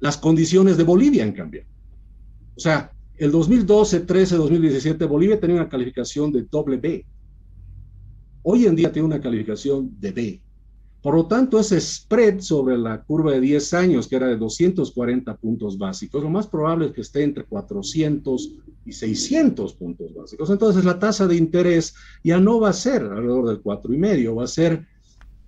las 0.00 0.16
condiciones 0.16 0.76
de 0.76 0.84
Bolivia 0.84 1.24
han 1.24 1.32
cambiado. 1.32 1.68
O 2.56 2.60
sea, 2.60 2.92
el 3.16 3.32
2012, 3.32 4.00
13, 4.00 4.36
2017, 4.36 5.04
Bolivia 5.04 5.40
tenía 5.40 5.56
una 5.56 5.68
calificación 5.68 6.32
de 6.32 6.42
doble 6.42 6.76
B. 6.76 7.04
Hoy 8.42 8.66
en 8.66 8.76
día 8.76 8.92
tiene 8.92 9.06
una 9.06 9.20
calificación 9.20 9.90
de 9.98 10.12
B. 10.12 10.42
Por 11.02 11.14
lo 11.14 11.26
tanto, 11.26 11.60
ese 11.60 11.80
spread 11.80 12.40
sobre 12.40 12.76
la 12.76 13.02
curva 13.02 13.32
de 13.32 13.40
10 13.40 13.74
años, 13.74 14.08
que 14.08 14.16
era 14.16 14.26
de 14.26 14.36
240 14.36 15.36
puntos 15.36 15.78
básicos, 15.78 16.22
lo 16.22 16.30
más 16.30 16.48
probable 16.48 16.86
es 16.86 16.92
que 16.92 17.02
esté 17.02 17.22
entre 17.22 17.44
400 17.44 18.54
y 18.84 18.92
600 18.92 19.74
puntos 19.74 20.12
básicos. 20.12 20.50
Entonces, 20.50 20.84
la 20.84 20.98
tasa 20.98 21.28
de 21.28 21.36
interés 21.36 21.94
ya 22.24 22.40
no 22.40 22.58
va 22.58 22.70
a 22.70 22.72
ser 22.72 23.02
alrededor 23.02 23.48
del 23.48 23.62
4,5, 23.62 24.36
va 24.36 24.44
a 24.44 24.48
ser, 24.48 24.86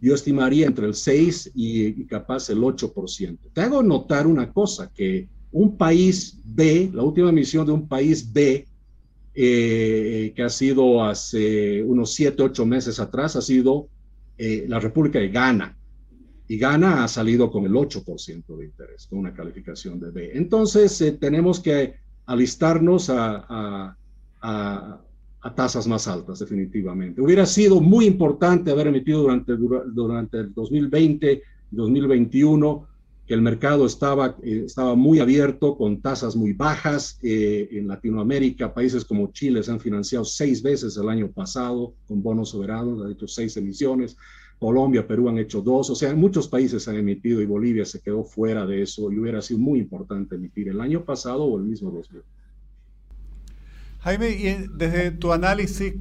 yo 0.00 0.14
estimaría, 0.14 0.66
entre 0.66 0.87
el 0.87 0.95
6 0.95 1.50
y, 1.54 2.04
capaz 2.04 2.49
el 2.50 2.61
8%. 2.61 3.38
Te 3.52 3.61
hago 3.61 3.83
notar 3.83 4.28
una 4.28 4.52
cosa, 4.52 4.88
que 4.95 5.28
un 5.50 5.76
país 5.76 6.38
B, 6.45 6.92
la 6.95 7.02
última 7.02 7.30
emisión 7.30 7.66
de 7.66 7.73
un 7.73 7.88
país 7.88 8.33
B, 8.33 8.69
eh, 9.35 10.33
que 10.37 10.42
ha 10.45 10.49
sido 10.49 11.02
hace 11.02 11.83
unos 11.83 12.14
7, 12.14 12.40
8 12.40 12.66
meses 12.66 13.00
atrás, 13.00 13.35
ha 13.35 13.42
sido 13.42 13.88
eh, 14.43 14.65
la 14.67 14.81
República 14.81 15.19
de 15.19 15.29
Ghana. 15.29 15.77
Y 16.49 16.57
Ghana 16.57 17.05
ha 17.05 17.09
salido 17.09 17.51
con 17.51 17.67
el 17.67 17.73
8% 17.73 18.57
de 18.57 18.65
interés, 18.65 19.07
con 19.07 19.19
una 19.19 19.35
calificación 19.35 20.01
de 20.01 20.11
B. 20.11 20.31
Entonces, 20.33 20.99
eh, 21.03 21.13
tenemos 21.13 21.61
que 21.61 21.97
alistarnos 22.25 23.11
a, 23.11 23.95
a, 24.41 25.55
tasas 25.55 25.87
más 25.87 26.09
altas, 26.09 26.39
definitivamente. 26.39 27.21
Hubiera 27.21 27.45
sido 27.45 27.83
muy 27.83 28.07
importante 28.07 28.71
haber 28.71 28.87
emitido 28.87 29.21
durante, 29.21 29.57
durante 29.93 30.39
el 30.39 30.55
2020 30.55 31.43
2021 31.71 32.87
que 33.31 33.35
el 33.35 33.43
mercado 33.43 33.87
estaba, 33.87 34.37
eh, 34.43 34.65
estaba 34.67 34.97
muy 34.97 35.21
abierto, 35.21 35.77
con 35.77 36.01
tasas 36.01 36.35
muy 36.35 36.53
bajas. 36.53 37.17
en 37.23 37.87
Latinoamérica, 37.87 38.75
países 38.75 39.05
como 39.05 39.31
Chile 39.31 39.63
se 39.63 39.71
han 39.71 39.79
financiado 39.79 40.25
seis 40.25 40.61
veces 40.65 40.97
el 40.97 41.09
año 41.09 41.31
pasado 41.31 41.95
con 42.09 42.25
bonos 42.25 42.49
soberanos, 42.49 43.01
han 43.05 43.13
hecho 43.13 43.29
seis 43.29 43.57
emisiones. 43.57 44.17
Colombia, 44.59 45.07
Perú 45.07 45.29
han 45.29 45.39
hecho 45.39 45.63
dos, 45.63 45.91
o 45.91 45.95
sea, 45.95 46.13
muchos 46.17 46.49
países 46.49 46.89
han 46.89 46.97
emitido 46.97 47.41
y 47.41 47.47
Bolivia 47.47 47.85
se 47.85 48.01
quedó 48.01 48.25
fuera 48.25 48.67
de 48.67 48.83
eso 48.83 49.13
y 49.13 49.21
hubiera 49.21 49.41
sido 49.43 49.61
muy 49.61 49.79
importante 49.79 50.35
emitir 50.35 50.69
el 50.69 50.81
año 50.81 51.05
pasado 51.05 51.45
o 51.45 51.57
el 51.57 51.63
mismo 51.63 51.93
2000. 51.93 52.23
Jaime, 54.01 54.31
y 54.31 54.67
desde 54.77 55.13
tu 55.13 55.31
análisis, 55.31 55.95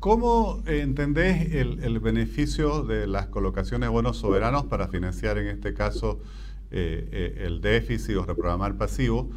¿cómo 0.00 0.64
entendés 0.66 1.52
el, 1.52 1.78
el, 1.84 2.00
beneficio 2.00 2.82
de 2.82 3.06
las 3.06 3.28
colocaciones 3.28 3.86
de 3.86 3.92
bonos 3.92 4.16
soberanos 4.16 4.64
para 4.64 4.88
financiar, 4.88 5.38
en 5.38 5.46
este 5.46 5.74
caso, 5.74 6.18
eh, 6.18 6.24
eh, 6.24 6.41
el 6.72 7.60
déficit 7.60 8.16
o 8.16 8.24
reprogramar 8.24 8.76
pasivo, 8.76 9.30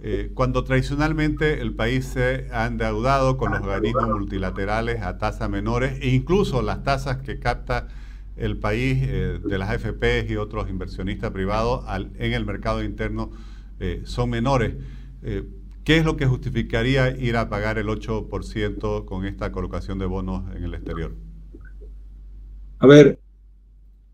eh, 0.00 0.30
cuando 0.34 0.64
tradicionalmente 0.64 1.60
el 1.60 1.74
país 1.74 2.06
se 2.06 2.48
ha 2.52 2.66
endeudado 2.66 3.36
con 3.36 3.52
los 3.52 3.60
organismos 3.60 4.08
multilaterales 4.08 5.02
a 5.02 5.18
tasas 5.18 5.50
menores 5.50 5.98
e 6.00 6.10
incluso 6.10 6.62
las 6.62 6.82
tasas 6.82 7.18
que 7.18 7.38
capta 7.38 7.88
el 8.36 8.56
país 8.56 9.02
de 9.02 9.58
las 9.58 9.68
AFP 9.68 10.26
y 10.28 10.36
otros 10.36 10.70
inversionistas 10.70 11.32
privados 11.32 11.84
en 12.18 12.32
el 12.32 12.46
mercado 12.46 12.84
interno 12.84 13.32
son 14.04 14.30
menores. 14.30 14.76
¿Qué 15.88 15.96
es 15.96 16.04
lo 16.04 16.18
que 16.18 16.26
justificaría 16.26 17.16
ir 17.16 17.38
a 17.38 17.48
pagar 17.48 17.78
el 17.78 17.86
8% 17.86 19.06
con 19.06 19.24
esta 19.24 19.52
colocación 19.52 19.98
de 19.98 20.04
bonos 20.04 20.44
en 20.54 20.64
el 20.64 20.74
exterior? 20.74 21.14
A 22.78 22.86
ver, 22.86 23.18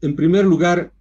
en 0.01 0.15
primer 0.15 0.45
lugar, 0.45 0.93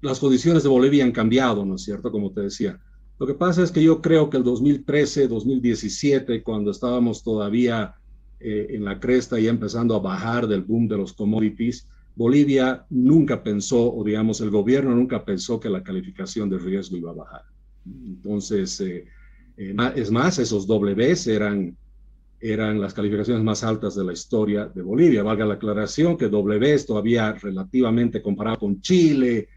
las 0.00 0.20
condiciones 0.20 0.62
de 0.62 0.68
Bolivia 0.68 1.04
han 1.04 1.12
cambiado, 1.12 1.64
¿no 1.64 1.74
es 1.74 1.82
cierto? 1.82 2.10
Como 2.10 2.30
te 2.30 2.42
decía. 2.42 2.78
Lo 3.18 3.26
que 3.26 3.34
pasa 3.34 3.62
es 3.62 3.72
que 3.72 3.82
yo 3.82 4.00
creo 4.00 4.30
que 4.30 4.36
el 4.36 4.44
2013, 4.44 5.26
2017, 5.26 6.42
cuando 6.42 6.70
estábamos 6.70 7.24
todavía 7.24 7.96
eh, 8.38 8.68
en 8.70 8.84
la 8.84 9.00
cresta 9.00 9.40
y 9.40 9.48
empezando 9.48 9.96
a 9.96 9.98
bajar 9.98 10.46
del 10.46 10.62
boom 10.62 10.86
de 10.86 10.96
los 10.96 11.12
commodities, 11.12 11.88
Bolivia 12.14 12.84
nunca 12.90 13.42
pensó, 13.42 13.92
o 13.92 14.04
digamos, 14.04 14.40
el 14.40 14.50
gobierno 14.50 14.94
nunca 14.94 15.24
pensó 15.24 15.58
que 15.58 15.68
la 15.68 15.82
calificación 15.82 16.48
de 16.48 16.58
riesgo 16.58 16.96
iba 16.96 17.10
a 17.10 17.14
bajar. 17.14 17.42
Entonces, 17.86 18.80
eh, 18.80 19.04
eh, 19.56 19.74
es 19.96 20.10
más, 20.10 20.38
esos 20.38 20.66
Ws 20.66 21.26
eran, 21.26 21.76
eran 22.40 22.80
las 22.80 22.94
calificaciones 22.94 23.42
más 23.42 23.64
altas 23.64 23.96
de 23.96 24.04
la 24.04 24.12
historia 24.12 24.66
de 24.66 24.82
Bolivia. 24.82 25.24
Valga 25.24 25.44
la 25.44 25.54
aclaración 25.54 26.16
que 26.16 26.28
W 26.28 26.78
todavía 26.86 27.32
relativamente 27.32 28.22
comparado 28.22 28.58
con 28.58 28.80
Chile, 28.80 29.48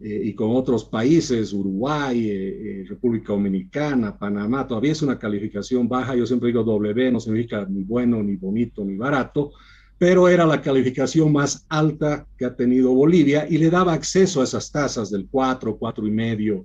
eh, 0.00 0.22
y 0.26 0.34
con 0.34 0.54
otros 0.54 0.84
países, 0.84 1.52
Uruguay, 1.52 2.30
eh, 2.30 2.82
eh, 2.82 2.84
República 2.88 3.32
Dominicana, 3.32 4.16
Panamá, 4.16 4.64
todavía 4.64 4.92
es 4.92 5.02
una 5.02 5.18
calificación 5.18 5.88
baja. 5.88 6.14
Yo 6.14 6.24
siempre 6.24 6.48
digo 6.48 6.62
W, 6.62 7.10
no 7.10 7.18
significa 7.18 7.66
ni 7.68 7.82
bueno, 7.82 8.22
ni 8.22 8.36
bonito, 8.36 8.84
ni 8.84 8.96
barato, 8.96 9.50
pero 9.98 10.28
era 10.28 10.46
la 10.46 10.62
calificación 10.62 11.32
más 11.32 11.66
alta 11.68 12.24
que 12.36 12.44
ha 12.44 12.54
tenido 12.54 12.94
Bolivia 12.94 13.48
y 13.50 13.58
le 13.58 13.70
daba 13.70 13.92
acceso 13.92 14.40
a 14.40 14.44
esas 14.44 14.70
tasas 14.70 15.10
del 15.10 15.26
4, 15.28 15.76
4 15.76 16.06
y 16.06 16.10
medio 16.12 16.64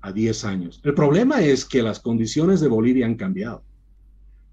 a 0.00 0.10
10 0.10 0.44
años. 0.46 0.80
El 0.82 0.94
problema 0.94 1.42
es 1.42 1.66
que 1.66 1.82
las 1.82 2.00
condiciones 2.00 2.62
de 2.62 2.68
Bolivia 2.68 3.04
han 3.04 3.16
cambiado 3.16 3.62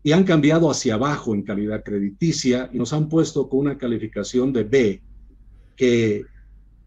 y 0.03 0.11
han 0.11 0.25
cambiado 0.25 0.69
hacia 0.69 0.95
abajo 0.95 1.33
en 1.33 1.43
calidad 1.43 1.81
crediticia 1.81 2.69
y 2.73 2.77
nos 2.77 2.91
han 2.91 3.07
puesto 3.07 3.47
con 3.47 3.59
una 3.59 3.77
calificación 3.77 4.51
de 4.51 4.63
B 4.65 5.01
que, 5.77 6.25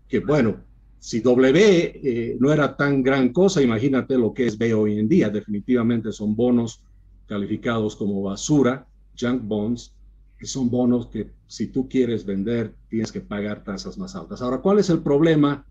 que 0.07 0.21
bueno, 0.21 0.70
si 1.01 1.23
W 1.23 1.93
eh, 2.05 2.37
no 2.39 2.53
era 2.53 2.77
tan 2.77 3.03
gran 3.03 3.31
cosa, 3.33 3.63
imagínate 3.63 4.19
lo 4.19 4.35
que 4.35 4.47
es 4.47 4.59
B 4.59 4.75
hoy 4.75 4.99
en 4.99 5.09
día. 5.09 5.31
Definitivamente 5.31 6.13
son 6.13 6.37
bonos 6.37 6.83
calificados 7.27 7.97
como 7.97 8.23
basura, 8.23 8.87
junk 9.19 9.43
bonds, 9.43 9.95
que 10.39 10.47
son 10.47 10.71
bonos 10.71 11.07
que 11.07 11.31
si 11.47 11.69
tú 11.69 11.89
quieres 11.89 12.25
vender 12.27 12.75
tienes 12.89 13.11
que 13.11 13.23
pagar 13.23 13.65
tasas 13.65 13.97
más 13.97 14.15
altas. 14.15 14.43
Ahora, 14.43 14.59
¿cuál 14.59 14.79
es 14.79 14.91
el 14.91 15.01
problema 15.01 15.65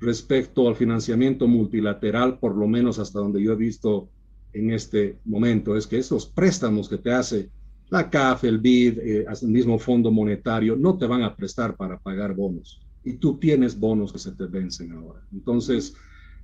respecto 0.00 0.66
al 0.66 0.74
financiamiento 0.74 1.46
multilateral, 1.46 2.40
por 2.40 2.56
lo 2.56 2.66
menos 2.66 2.98
hasta 2.98 3.20
donde 3.20 3.40
yo 3.40 3.52
he 3.52 3.56
visto 3.56 4.08
en 4.52 4.72
este 4.72 5.18
momento? 5.24 5.76
Es 5.76 5.86
que 5.86 5.98
esos 5.98 6.26
préstamos 6.26 6.88
que 6.88 6.98
te 6.98 7.12
hace 7.12 7.48
la 7.90 8.10
CAF, 8.10 8.42
el 8.42 8.58
BID, 8.58 8.98
eh, 8.98 9.26
el 9.40 9.48
mismo 9.48 9.78
Fondo 9.78 10.10
Monetario, 10.10 10.74
no 10.74 10.98
te 10.98 11.06
van 11.06 11.22
a 11.22 11.36
prestar 11.36 11.76
para 11.76 11.96
pagar 11.96 12.34
bonos. 12.34 12.83
Y 13.04 13.14
tú 13.14 13.38
tienes 13.38 13.78
bonos 13.78 14.12
que 14.12 14.18
se 14.18 14.32
te 14.32 14.46
vencen 14.46 14.92
ahora. 14.92 15.20
Entonces, 15.32 15.94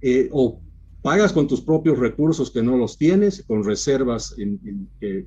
eh, 0.00 0.28
o 0.32 0.60
pagas 1.02 1.32
con 1.32 1.48
tus 1.48 1.62
propios 1.62 1.98
recursos 1.98 2.50
que 2.50 2.62
no 2.62 2.76
los 2.76 2.98
tienes, 2.98 3.44
con 3.46 3.64
reservas 3.64 4.36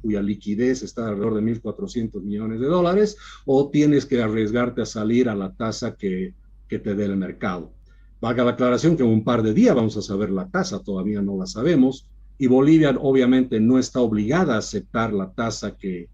cuya 0.02 0.22
liquidez 0.22 0.84
está 0.84 1.08
alrededor 1.08 1.36
de 1.36 1.42
1.400 1.42 2.22
millones 2.22 2.60
de 2.60 2.68
dólares, 2.68 3.18
o 3.46 3.70
tienes 3.70 4.06
que 4.06 4.22
arriesgarte 4.22 4.82
a 4.82 4.86
salir 4.86 5.30
a 5.30 5.36
la 5.36 5.54
tasa 5.54 5.96
que, 5.96 6.36
que 6.68 6.80
te 6.80 6.96
dé 6.96 7.06
el 7.06 7.18
mercado. 7.18 7.74
Valga 8.22 8.44
la 8.44 8.52
aclaración 8.52 8.96
que 8.96 9.04
en 9.04 9.10
un 9.10 9.24
par 9.24 9.44
de 9.44 9.54
días 9.54 9.76
vamos 9.76 9.98
a 9.98 10.02
saber 10.02 10.30
la 10.30 10.48
tasa, 10.48 10.84
todavía 10.84 11.22
no 11.22 11.38
la 11.38 11.48
sabemos, 11.48 12.08
y 12.38 12.48
Bolivia 12.48 12.96
obviamente 13.00 13.60
no 13.60 13.80
está 13.80 14.00
obligada 14.02 14.56
a 14.56 14.60
aceptar 14.60 15.14
la 15.14 15.32
tasa 15.32 15.76
que, 15.76 16.10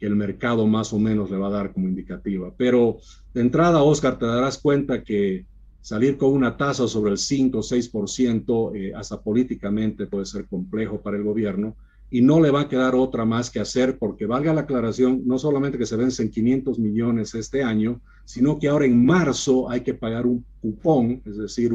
el 0.00 0.16
mercado 0.16 0.66
más 0.66 0.92
o 0.92 0.98
menos 0.98 1.30
le 1.30 1.36
va 1.36 1.48
a 1.48 1.50
dar 1.50 1.72
como 1.72 1.88
indicativa. 1.88 2.52
Pero 2.56 2.98
de 3.34 3.40
entrada, 3.40 3.82
Oscar, 3.82 4.18
te 4.18 4.26
darás 4.26 4.58
cuenta 4.58 5.02
que 5.02 5.44
salir 5.80 6.16
con 6.16 6.32
una 6.32 6.56
tasa 6.56 6.86
sobre 6.88 7.12
el 7.12 7.18
5 7.18 7.58
o 7.58 7.62
6% 7.62 8.76
eh, 8.76 8.92
hasta 8.94 9.20
políticamente 9.20 10.06
puede 10.06 10.26
ser 10.26 10.46
complejo 10.46 11.00
para 11.00 11.16
el 11.16 11.22
gobierno 11.22 11.76
y 12.10 12.22
no 12.22 12.40
le 12.40 12.50
va 12.50 12.62
a 12.62 12.68
quedar 12.68 12.94
otra 12.94 13.24
más 13.24 13.50
que 13.50 13.60
hacer 13.60 13.96
porque 13.96 14.26
valga 14.26 14.52
la 14.52 14.62
aclaración, 14.62 15.22
no 15.26 15.38
solamente 15.38 15.78
que 15.78 15.86
se 15.86 15.96
vencen 15.96 16.30
500 16.30 16.78
millones 16.78 17.34
este 17.34 17.62
año, 17.62 18.00
sino 18.24 18.58
que 18.58 18.68
ahora 18.68 18.86
en 18.86 19.04
marzo 19.04 19.70
hay 19.70 19.82
que 19.82 19.94
pagar 19.94 20.26
un 20.26 20.44
cupón, 20.60 21.22
es 21.24 21.38
decir, 21.38 21.72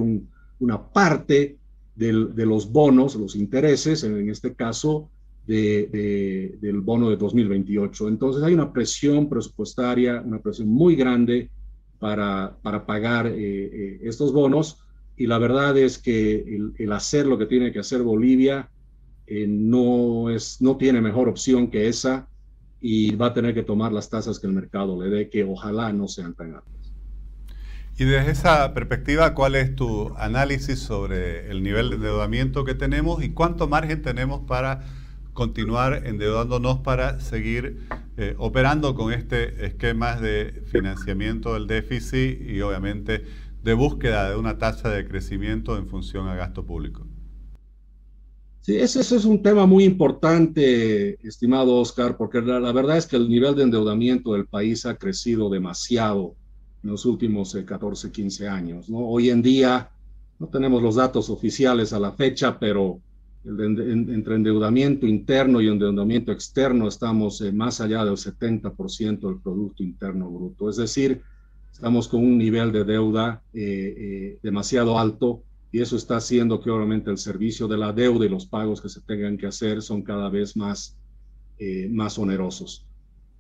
una 0.60 0.84
parte 0.92 1.58
de 1.96 2.46
los 2.46 2.70
bonos, 2.72 3.16
los 3.16 3.36
intereses, 3.36 4.04
en, 4.04 4.30
este 4.30 4.54
caso, 4.54 5.10
del 5.46 6.82
bono 6.82 7.10
de 7.10 7.18
2028. 7.18 8.08
Entonces 8.08 8.44
hay 8.44 8.54
una 8.54 8.74
presión 8.74 9.30
presupuestaria, 9.30 10.22
una 10.26 10.40
presión 10.40 10.70
muy 10.70 10.96
grande 10.96 11.50
para, 12.00 12.58
para 12.62 12.86
pagar 12.86 13.28
eh, 13.28 13.34
eh, 13.38 14.00
estos 14.04 14.34
bonos 14.34 14.80
y 15.18 15.28
la 15.28 15.38
verdad 15.38 15.78
es 15.78 15.98
que 15.98 16.74
el, 16.78 16.92
hacer 16.92 17.26
lo 17.26 17.38
que 17.38 17.46
tiene 17.46 17.72
que 17.72 17.80
hacer 17.80 18.02
Bolivia 18.02 18.70
eh, 19.28 19.48
no, 19.48 20.30
es, 20.30 20.62
no 20.62 20.78
tiene 20.78 21.02
mejor 21.02 21.30
opción 21.30 21.70
que 21.70 21.88
esa 21.88 22.28
y 22.82 23.16
va 23.16 23.28
a 23.28 23.34
tener 23.34 23.54
que 23.54 23.64
tomar 23.64 23.92
las 23.92 24.10
tasas 24.10 24.40
que 24.40 24.48
el 24.48 24.54
mercado 24.54 25.02
le 25.02 25.10
dé, 25.10 25.30
que 25.30 25.44
ojalá 25.44 25.92
no 25.94 26.08
sean 26.08 26.36
tan 26.36 26.56
altas. 26.56 26.94
Y 27.98 28.04
desde 28.04 28.32
esa 28.32 28.74
perspectiva, 28.74 29.34
¿cuál 29.34 29.56
es 29.56 29.74
tu 29.74 30.14
análisis 30.18 30.80
sobre 30.80 31.50
el 31.50 31.64
nivel 31.64 31.90
de 31.90 31.96
endeudamiento 31.96 32.66
que 32.66 32.76
tenemos 32.76 33.24
y 33.24 33.30
cuánto 33.30 33.70
margen 33.70 34.02
tenemos 34.02 34.42
para 34.42 34.84
continuar 35.36 36.08
endeudándonos 36.08 36.80
para 36.80 37.20
seguir 37.20 37.86
eh, 38.18 38.34
operando 38.40 38.96
con 38.96 39.14
este 39.14 39.66
esquema 39.66 40.16
de 40.16 40.64
financiamiento 40.72 41.54
del 41.54 41.68
déficit 41.68 42.42
y 42.42 42.62
obviamente 42.62 43.26
de 43.62 43.74
búsqueda 43.74 44.30
de 44.30 44.38
una 44.38 44.58
tasa 44.58 44.90
de 44.90 45.06
crecimiento 45.06 45.78
en 45.78 45.88
función 45.88 46.28
a 46.30 46.36
gasto 46.36 46.66
público? 46.66 47.06
Sí, 48.62 48.78
ese, 48.78 49.02
es 49.02 49.26
un 49.26 49.44
tema 49.44 49.66
muy 49.66 49.84
importante, 49.84 51.20
estimado 51.28 51.76
Oscar, 51.76 52.16
porque 52.16 52.42
la 52.42 52.72
verdad 52.72 52.98
es 52.98 53.06
que 53.06 53.18
el 53.18 53.30
nivel 53.30 53.56
de 53.56 53.64
endeudamiento 53.64 54.34
del 54.34 54.48
país 54.48 54.86
ha 54.86 54.96
crecido 54.96 55.50
demasiado 55.50 56.36
en 56.82 56.92
los 56.92 57.06
últimos 57.06 57.54
14, 57.54 58.08
eh, 58.08 58.12
15 58.12 58.48
años. 58.48 58.90
¿no? 58.90 59.00
Hoy 59.00 59.30
en 59.30 59.42
día 59.42 59.92
no 60.40 60.48
tenemos 60.48 60.82
los 60.82 60.96
datos 60.96 61.30
oficiales 61.30 61.92
a 61.92 62.00
la 62.00 62.14
fecha, 62.14 62.58
pero 62.58 63.02
entre 63.46 64.36
endeudamiento 64.36 65.06
interno 65.06 65.62
y 65.62 65.68
endeudamiento 65.68 66.32
externo 66.32 66.88
estamos 66.88 67.42
eh, 67.42 67.52
más 67.52 67.80
allá 67.80 68.04
del 68.04 68.16
70% 68.16 69.20
del 69.20 69.40
Producto 69.40 69.84
Interno 69.84 70.30
Bruto. 70.30 70.70
Es 70.70 70.78
decir, 70.78 71.22
estamos 71.72 72.08
con 72.08 72.22
un 72.22 72.38
nivel 72.38 72.72
de 72.72 72.84
deuda 72.84 73.44
eh, 73.54 74.40
demasiado 74.42 74.98
alto 74.98 75.44
y 75.72 75.82
eso 75.82 75.96
está 75.96 76.18
haciendo 76.18 76.60
que 76.60 76.72
obviamente 76.72 77.12
el 77.12 77.18
servicio 77.18 77.68
de 77.68 77.78
la 77.78 77.94
deuda 77.94 78.26
y 78.26 78.30
los 78.30 78.46
pagos 78.46 78.82
que 78.82 78.90
se 78.90 79.02
tengan 79.02 79.38
que 79.38 79.48
hacer 79.48 79.82
son 79.82 80.02
cada 80.02 80.30
vez 80.30 80.56
más, 80.56 80.98
más 81.90 82.18
onerosos. 82.18 82.86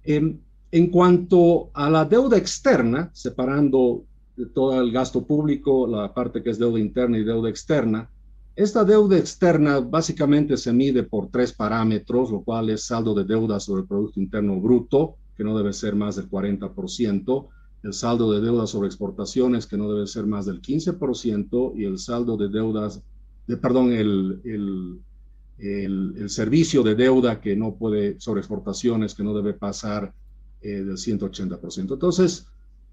Em, 0.03 0.37
en 0.71 0.87
cuanto 0.87 1.69
a 1.73 1.89
la 1.89 2.03
deuda 2.03 2.37
externa, 2.37 3.09
separando 3.13 4.03
de 4.35 4.47
todo 4.47 4.81
el 4.81 4.91
gasto 4.91 5.25
público, 5.25 5.87
la 5.87 6.13
parte 6.13 6.43
que 6.43 6.49
es 6.49 6.59
deuda 6.59 6.79
interna 6.79 7.17
y 7.17 7.23
deuda 7.23 7.49
externa, 7.49 8.09
esta 8.55 8.83
deuda 8.83 9.17
externa 9.17 9.79
básicamente 9.79 10.55
se 10.57 10.71
mide 10.71 11.03
por 11.03 11.29
tres 11.29 11.51
parámetros, 11.51 12.31
lo 12.31 12.41
cual 12.41 12.69
es 12.69 12.83
saldo 12.83 13.13
de 13.13 13.25
deuda 13.25 13.59
sobre 13.59 13.81
el 13.81 13.87
Producto 13.87 14.19
Interno 14.19 14.59
Bruto, 14.59 15.15
que 15.35 15.43
no 15.43 15.57
debe 15.57 15.73
ser 15.73 15.95
más 15.95 16.15
del 16.15 16.29
40%, 16.29 17.47
el 17.83 17.93
saldo 17.93 18.31
de 18.31 18.41
deuda 18.41 18.65
sobre 18.65 18.87
exportaciones, 18.87 19.67
que 19.67 19.77
no 19.77 19.91
debe 19.91 20.07
ser 20.07 20.25
más 20.25 20.45
del 20.45 20.61
15%, 20.61 21.73
y 21.75 21.83
el 21.83 21.99
saldo 21.99 22.37
de 22.37 22.49
deudas, 22.49 23.01
de, 23.45 23.57
perdón, 23.57 23.91
el, 23.91 24.39
el, 24.45 26.15
el 26.17 26.29
servicio 26.29 26.81
de 26.81 26.95
deuda 26.95 27.41
que 27.41 27.55
no 27.55 27.75
puede, 27.75 28.19
sobre 28.19 28.39
exportaciones, 28.39 29.13
que 29.13 29.23
no 29.23 29.33
debe 29.33 29.53
pasar 29.53 30.13
eh, 30.61 30.83
del 30.83 30.97
180%. 30.97 31.93
Entonces, 31.93 32.47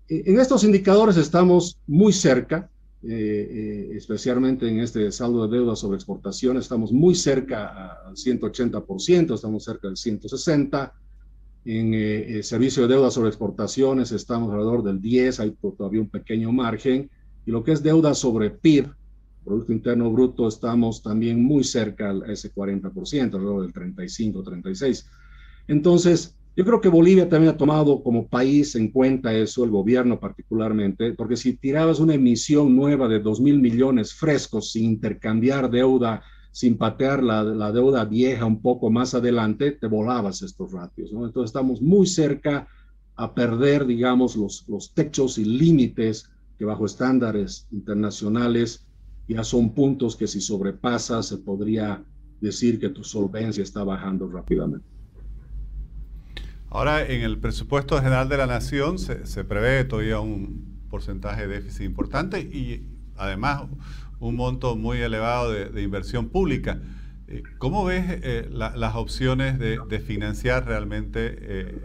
eh, 0.09 0.25
en 0.27 0.39
estos 0.39 0.63
indicadores 0.63 1.17
estamos 1.17 1.79
muy 1.87 2.13
cerca, 2.13 2.69
eh, 3.05 3.91
especialmente 3.95 4.69
en 4.69 4.81
este 4.81 5.11
saldo 5.11 5.47
de 5.47 5.57
deuda 5.57 5.75
sobre 5.75 5.97
exportaciones, 5.97 6.63
estamos 6.63 6.93
muy 6.93 7.15
cerca 7.15 7.99
al 8.07 8.15
180%, 8.15 9.35
estamos 9.35 9.65
cerca 9.65 9.89
del 9.89 9.97
160%. 9.97 10.93
En 11.65 11.95
el 11.95 12.43
servicio 12.43 12.83
de 12.83 12.95
deuda 12.95 13.13
sobre 13.13 13.29
exportaciones 13.29 14.11
estamos 14.11 14.51
alrededor 14.51 14.83
del 14.83 15.01
10, 15.01 15.39
hay 15.39 15.57
todavía 15.77 16.01
un 16.01 16.09
pequeño 16.09 16.51
margen. 16.51 17.09
Y 17.47 17.53
lo 17.53 17.63
que 17.63 17.71
es 17.71 17.83
deuda 17.85 18.15
sobre 18.15 18.51
PIB, 18.51 18.89
Producto 19.45 19.73
Interno 19.73 20.11
Bruto, 20.11 20.49
estamos 20.49 21.03
también 21.03 21.43
muy 21.43 21.63
cerca 21.63 22.11
a 22.11 22.33
ese 22.33 22.53
40%, 22.53 23.35
alrededor 23.35 23.63
del 23.63 23.73
35, 23.73 24.43
36. 24.43 25.07
Entonces, 25.69 26.37
yo 26.55 26.65
creo 26.65 26.81
que 26.81 26.89
Bolivia 26.89 27.29
también 27.29 27.55
ha 27.55 27.57
tomado 27.57 28.03
como 28.03 28.29
país 28.29 28.75
en 28.75 28.91
cuenta 28.91 29.33
eso, 29.33 29.65
el 29.65 29.71
gobierno 29.71 30.21
particularmente, 30.21 31.15
porque 31.15 31.37
si 31.37 31.57
tirabas 31.57 31.99
una 31.99 32.15
emisión 32.15 32.77
nueva 32.77 33.09
de 33.09 33.21
2 33.21 33.41
mil 33.41 33.59
millones 33.59 34.13
frescos 34.13 34.73
sin 34.73 34.85
intercambiar 34.85 35.71
deuda, 35.71 36.23
sin 36.51 36.77
patear 36.77 37.23
la, 37.23 37.73
deuda 37.73 38.05
vieja 38.05 38.45
un 38.45 38.61
poco 38.61 38.91
más 38.91 39.15
adelante, 39.15 39.73
te 39.73 39.87
volabas 39.87 40.43
estos 40.43 40.73
ratios. 40.73 41.11
Entonces 41.11 41.45
estamos 41.45 41.81
muy 41.81 42.07
cerca 42.07 42.69
a 43.17 43.35
perder, 43.35 43.87
digamos, 43.87 44.37
los, 44.37 44.69
los 44.69 44.93
techos 44.93 45.39
y 45.39 45.47
límites 45.47 46.31
que 46.59 46.67
bajo 46.67 46.85
estándares 46.85 47.67
internacionales 47.71 48.87
ya 49.27 49.43
son 49.43 49.73
puntos 49.73 50.17
que 50.17 50.27
si 50.27 50.43
sobrepasas 50.43 51.29
se 51.29 51.39
podría 51.39 52.05
decir 52.43 52.79
que 52.79 52.91
tu 52.91 53.03
solvencia 53.03 53.63
está 53.63 53.85
bajando 53.85 54.29
rápidamente. 54.29 54.92
Ahora, 56.75 57.05
en 57.05 57.21
el 57.21 57.39
presupuesto 57.39 57.99
general 57.99 58.31
de 58.31 58.39
la 58.39 58.47
Nación 58.47 58.99
se, 58.99 59.45
prevé 59.45 59.85
todavía 59.85 60.21
un 60.21 60.87
porcentaje 60.89 61.47
de 61.47 61.57
déficit 61.57 61.83
importante 61.83 62.41
y 62.41 62.87
además 63.15 63.65
un 64.21 64.37
monto 64.37 64.75
muy 64.75 64.97
elevado 64.97 65.53
de, 65.53 65.83
inversión 65.83 66.31
pública. 66.31 66.81
Eh, 67.29 67.43
¿Cómo 67.59 67.85
ves 67.85 68.05
eh, 68.09 68.49
las 68.51 68.95
opciones 68.95 69.59
de, 69.59 70.01
financiar 70.01 70.65
realmente, 70.65 71.37
eh, 71.41 71.79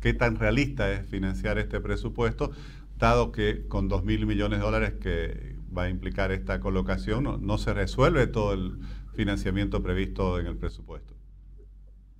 qué 0.00 0.14
tan 0.14 0.36
realista 0.36 0.90
es 0.90 1.06
financiar 1.06 1.58
este 1.58 1.78
presupuesto, 1.78 2.50
dado 2.96 3.32
que 3.32 3.66
con 3.68 3.88
2 3.88 4.04
mil 4.04 4.24
millones 4.24 4.60
de 4.60 4.64
dólares 4.64 4.94
que 5.02 5.56
va 5.76 5.82
a 5.82 5.90
implicar 5.90 6.32
esta 6.32 6.60
colocación 6.60 7.46
no 7.46 7.58
se 7.58 7.74
resuelve 7.74 8.26
todo 8.26 8.54
el 8.54 8.78
financiamiento 9.12 9.82
previsto 9.82 10.40
en 10.40 10.46
el 10.46 10.56
presupuesto? 10.56 11.09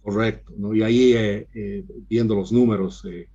Correcto, 0.02 0.52
¿no? 0.56 0.74
Y 0.74 0.82
ahí, 0.82 1.12
eh, 1.12 1.46
eh, 1.54 1.84
viendo 2.08 2.34
los 2.34 2.52
números, 2.52 3.04
eh, 3.06 3.28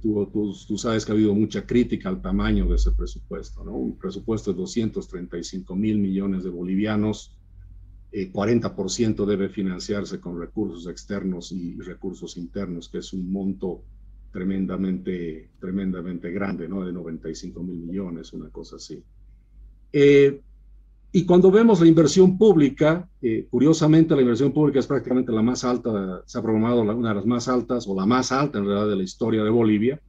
tú, 0.00 0.28
tú, 0.66 0.78
sabes 0.78 1.04
que 1.04 1.12
ha 1.12 1.14
habido 1.14 1.34
mucha 1.34 1.66
crítica 1.66 2.08
al 2.08 2.20
tamaño 2.20 2.66
de 2.68 2.76
ese 2.76 2.92
presupuesto, 2.92 3.64
¿no? 3.64 3.72
Un 3.72 3.98
presupuesto 3.98 4.52
de 4.52 4.58
235 4.58 5.76
mil 5.76 5.98
millones 5.98 6.44
de 6.44 6.50
bolivianos, 6.50 7.36
40% 8.12 9.24
debe 9.24 9.48
financiarse 9.48 10.20
con 10.20 10.38
recursos 10.38 10.86
externos 10.86 11.50
y 11.50 11.80
recursos 11.80 12.36
internos, 12.36 12.90
que 12.90 12.98
es 12.98 13.12
un 13.14 13.32
monto 13.32 13.84
tremendamente, 14.30 15.48
tremendamente 15.58 16.30
grande, 16.30 16.68
¿no? 16.68 16.84
De 16.84 16.92
95 16.92 17.62
mil 17.62 17.78
millones, 17.78 18.32
una 18.32 18.50
cosa 18.50 18.76
así. 18.76 19.02
Y 21.14 21.26
cuando 21.26 21.50
vemos 21.50 21.78
la 21.78 21.86
inversión 21.86 22.38
pública, 22.38 23.06
eh, 23.20 23.46
curiosamente 23.50 24.14
la 24.14 24.22
inversión 24.22 24.50
pública 24.50 24.78
es 24.78 24.86
prácticamente 24.86 25.30
la 25.30 25.42
más 25.42 25.62
alta, 25.62 26.22
se 26.24 26.38
ha 26.38 26.42
programado 26.42 26.80
una 26.80 27.10
de 27.10 27.14
las 27.16 27.26
más 27.26 27.48
altas 27.48 27.86
o 27.86 27.94
la 27.94 28.06
más 28.06 28.32
alta 28.32 28.58
en 28.58 28.64
realidad 28.64 28.88
de 28.88 28.96
la 28.96 29.02
historia 29.02 29.44
de 29.44 29.50
Bolivia. 29.50 30.00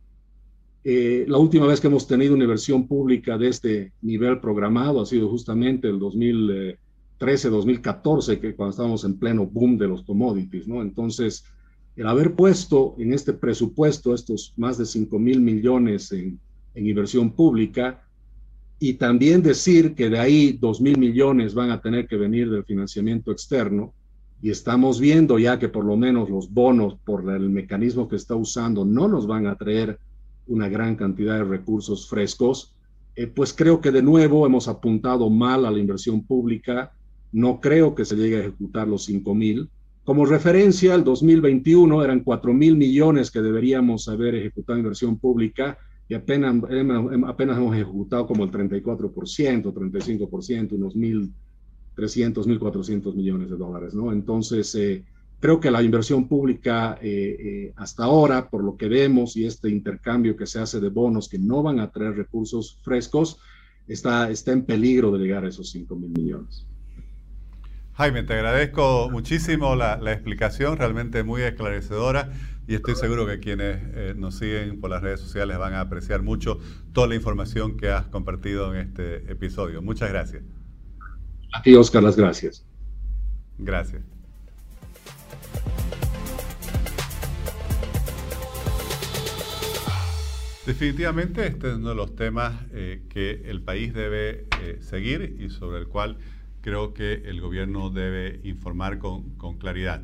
Eh, 0.86 1.26
la 1.28 1.38
última 1.38 1.68
vez 1.68 1.82
que 1.82 1.88
hemos 1.88 2.08
tenido 2.08 2.34
una 2.34 2.46
inversión 2.46 2.88
pública 2.88 3.38
de 3.38 3.50
este 3.50 3.92
nivel 4.02 4.40
programado 4.40 5.02
ha 5.02 5.06
sido 5.06 5.30
justamente 5.30 5.90
el 5.90 6.00
2013, 6.00 7.50
2014, 7.50 8.40
que 8.40 8.56
cuando 8.56 8.72
estábamos 8.72 9.04
en 9.04 9.20
pleno 9.20 9.46
boom 9.46 9.78
de 9.78 9.90
los 9.90 10.04
commodities, 10.04 10.70
¿no? 10.70 10.82
Entonces, 10.82 11.44
el 11.98 12.08
haber 12.08 12.34
puesto 12.34 12.96
en 12.98 13.14
este 13.14 13.34
presupuesto 13.34 14.14
estos 14.14 14.54
más 14.56 14.78
de 14.78 14.86
5 14.86 15.20
mil 15.20 15.42
millones 15.42 16.14
en, 16.14 16.40
en, 16.76 16.88
inversión 16.88 17.32
pública 17.32 18.04
y 18.86 18.96
también 18.96 19.42
decir 19.42 19.96
que 19.96 20.10
de 20.10 20.20
ahí 20.20 20.58
2 20.60 20.82
mil 20.82 20.98
millones 20.98 21.54
van 21.54 21.72
a 21.72 21.80
tener 21.80 22.06
que 22.06 22.18
venir 22.18 22.52
del 22.52 22.66
financiamiento 22.66 23.32
externo 23.32 23.94
y 24.42 24.50
estamos 24.50 25.00
viendo 25.00 25.40
ya 25.40 25.58
que 25.58 25.70
por 25.70 25.86
lo 25.86 25.96
menos 25.96 26.30
los 26.30 26.52
bonos 26.52 26.98
por 27.06 27.34
el 27.34 27.50
mecanismo 27.50 28.10
que 28.10 28.18
está 28.18 28.36
usando 28.36 28.84
no 28.84 29.08
nos 29.08 29.26
van 29.26 29.48
a 29.48 29.56
traer 29.56 30.00
una 30.48 30.68
gran 30.68 30.98
cantidad 30.98 31.38
de 31.38 31.46
recursos 31.46 32.10
frescos, 32.10 32.76
eh, 33.16 33.28
pues 33.28 33.54
creo 33.54 33.80
que 33.80 33.90
de 33.90 34.02
nuevo 34.02 34.46
hemos 34.46 34.68
apuntado 34.68 35.30
mal 35.30 35.66
a 35.66 35.72
la 35.72 35.80
inversión 35.80 36.26
pública. 36.26 36.92
No 37.32 37.62
creo 37.62 37.96
que 37.96 38.04
se 38.04 38.18
llegue 38.18 38.36
a 38.36 38.40
ejecutar 38.42 38.86
los 38.86 39.06
5 39.06 39.34
mil. 39.34 39.70
Como 40.04 40.26
referencia, 40.26 40.94
el 40.94 41.06
2021 41.06 42.04
eran 42.04 42.20
4 42.20 42.54
mil 42.54 42.76
millones 42.76 43.32
que 43.32 43.42
deberíamos 43.42 44.10
haber 44.10 44.36
ejecutado 44.36 44.78
inversión 44.78 45.18
pública 45.18 45.78
y 46.14 46.16
apenas, 46.16 46.56
apenas 47.26 47.58
hemos 47.58 47.76
ejecutado 47.76 48.28
como 48.28 48.44
el 48.44 48.52
34%, 48.52 49.74
35%, 49.74 50.72
unos 50.74 50.96
1.300, 50.96 51.32
1.400 51.96 53.16
millones 53.16 53.50
de 53.50 53.58
dólares, 53.58 53.96
¿no? 53.96 54.12
Entonces, 54.12 54.76
eh, 54.76 55.04
creo 55.40 55.60
que 55.60 55.72
la 55.72 55.82
inversión 55.82 56.28
pública 56.28 57.00
eh, 57.02 57.36
eh, 57.40 57.74
hasta 57.78 58.04
ahora, 58.04 58.48
por 58.48 58.64
lo 58.64 58.78
que 58.78 58.90
vemos 58.90 59.36
y 59.38 59.48
este 59.48 59.72
intercambio 59.72 60.38
que 60.38 60.46
se 60.46 60.60
hace 60.60 60.80
de 60.80 60.90
bonos 60.90 61.28
que 61.28 61.40
no 61.40 61.64
van 61.64 61.80
a 61.80 61.90
traer 61.90 62.16
recursos 62.16 62.78
frescos, 62.84 63.40
está, 63.88 64.30
está 64.30 64.52
en 64.52 64.66
peligro 64.66 65.12
de 65.12 65.18
llegar 65.18 65.46
a 65.46 65.50
esos 65.50 65.72
5 65.72 65.96
mil 65.96 66.12
millones. 66.12 66.68
Jaime, 67.96 68.22
te 68.24 68.34
agradezco 68.34 69.10
muchísimo 69.12 69.76
la, 69.76 70.00
explicación, 70.12 70.78
realmente 70.78 71.24
muy 71.24 71.42
esclarecedora 71.42 72.32
y 72.68 72.76
estoy 72.76 72.96
seguro 72.96 73.26
que 73.26 73.40
quienes 73.40 73.78
eh, 73.94 74.14
nos 74.16 74.36
siguen 74.36 74.80
por 74.80 74.90
las 74.90 75.02
redes 75.02 75.20
sociales 75.20 75.58
van 75.58 75.74
a 75.74 75.82
apreciar 75.82 76.22
mucho 76.22 76.60
toda 76.94 77.08
la 77.08 77.16
información 77.16 77.78
que 77.78 77.90
has 77.90 78.08
compartido 78.08 78.74
en 78.74 78.88
este 78.88 79.32
episodio. 79.32 79.82
Muchas 79.82 80.10
gracias. 80.10 80.44
A 81.54 81.62
ti, 81.62 81.76
Oscar, 81.76 82.04
las 82.04 82.16
gracias. 82.16 82.66
Gracias. 83.58 84.02
Definitivamente 90.66 91.46
este 91.46 91.68
es 91.72 91.76
uno 91.76 91.90
de 91.90 91.96
los 91.96 92.16
temas 92.16 92.54
eh, 92.72 93.04
que 93.10 93.44
el 93.50 93.62
país 93.62 93.94
debe 93.94 94.48
eh, 94.62 94.78
seguir 94.80 95.36
y 95.40 95.50
sobre 95.50 95.80
el 95.80 95.88
cual 95.88 96.18
creo 96.62 96.94
que 96.94 97.16
el 97.26 97.42
gobierno 97.42 97.90
debe 97.90 98.40
informar 98.46 98.98
con, 98.98 99.36
claridad. 99.60 100.04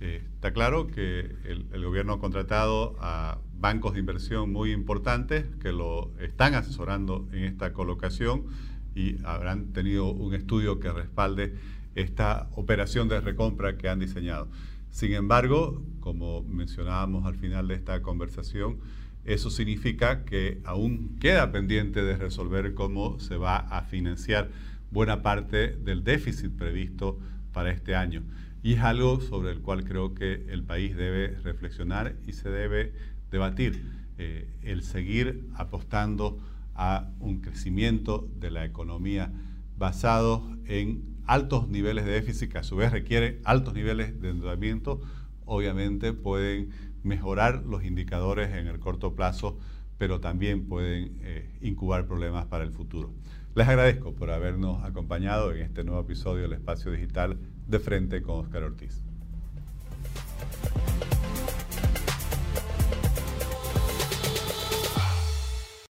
Eh, 0.00 0.22
está 0.34 0.52
claro 0.52 0.86
que 0.86 1.34
el, 1.44 1.84
gobierno 1.84 2.14
ha 2.14 2.20
contratado 2.20 2.96
a 3.00 3.38
bancos 3.54 3.94
de 3.94 4.00
inversión 4.00 4.52
muy 4.52 4.70
importantes 4.70 5.46
que 5.60 5.72
lo 5.72 6.12
están 6.20 6.54
asesorando 6.54 7.28
en 7.32 7.44
esta 7.44 7.72
colocación 7.72 8.44
y 8.94 9.16
habrán 9.24 9.72
tenido 9.72 10.12
un 10.12 10.34
estudio 10.34 10.78
que 10.78 10.92
respalde 10.92 11.54
esta 11.96 12.48
operación 12.54 13.08
de 13.08 13.20
recompra 13.20 13.76
que 13.76 13.88
han 13.88 13.98
diseñado. 13.98 14.48
Sin 14.90 15.12
embargo, 15.12 15.82
como 16.00 16.42
mencionábamos 16.44 17.26
al 17.26 17.34
final 17.34 17.66
de 17.66 17.74
esta 17.74 18.00
conversación, 18.00 18.78
eso 19.24 19.50
significa 19.50 20.24
que 20.24 20.60
aún 20.64 21.18
queda 21.20 21.50
pendiente 21.50 22.02
de 22.02 22.16
resolver 22.16 22.74
cómo 22.74 23.18
se 23.18 23.36
va 23.36 23.56
a 23.56 23.82
financiar 23.82 24.50
buena 24.90 25.22
parte 25.22 25.76
del 25.76 26.04
déficit 26.04 26.52
previsto 26.56 27.18
para 27.52 27.70
este 27.70 27.94
año. 27.94 28.22
Y 28.62 28.74
es 28.74 28.80
algo 28.80 29.20
sobre 29.20 29.52
el 29.52 29.60
cual 29.60 29.84
creo 29.84 30.14
que 30.14 30.46
el 30.48 30.64
país 30.64 30.96
debe 30.96 31.36
reflexionar 31.42 32.16
y 32.26 32.32
se 32.32 32.48
debe 32.50 32.92
debatir. 33.30 33.82
Eh, 34.18 34.48
el 34.62 34.82
seguir 34.82 35.48
apostando 35.54 36.40
a 36.74 37.10
un 37.20 37.40
crecimiento 37.40 38.28
de 38.40 38.50
la 38.50 38.64
economía 38.64 39.32
basado 39.76 40.56
en 40.66 41.18
altos 41.26 41.68
niveles 41.68 42.04
de 42.04 42.12
déficit, 42.12 42.50
que 42.50 42.58
a 42.58 42.62
su 42.64 42.74
vez 42.74 42.90
requiere 42.90 43.40
altos 43.44 43.74
niveles 43.74 44.20
de 44.20 44.30
endeudamiento, 44.30 45.00
obviamente 45.44 46.12
pueden 46.12 46.70
mejorar 47.04 47.64
los 47.64 47.84
indicadores 47.84 48.52
en 48.54 48.66
el 48.66 48.80
corto 48.80 49.14
plazo, 49.14 49.58
pero 49.98 50.20
también 50.20 50.66
pueden 50.66 51.18
eh, 51.22 51.48
incubar 51.60 52.06
problemas 52.06 52.46
para 52.46 52.64
el 52.64 52.72
futuro. 52.72 53.12
Les 53.54 53.68
agradezco 53.68 54.14
por 54.14 54.30
habernos 54.30 54.82
acompañado 54.84 55.52
en 55.52 55.62
este 55.62 55.84
nuevo 55.84 56.00
episodio 56.00 56.42
del 56.42 56.54
Espacio 56.54 56.90
Digital 56.90 57.38
de 57.68 57.78
frente 57.78 58.22
con 58.22 58.40
Oscar 58.40 58.64
Ortiz. 58.64 59.02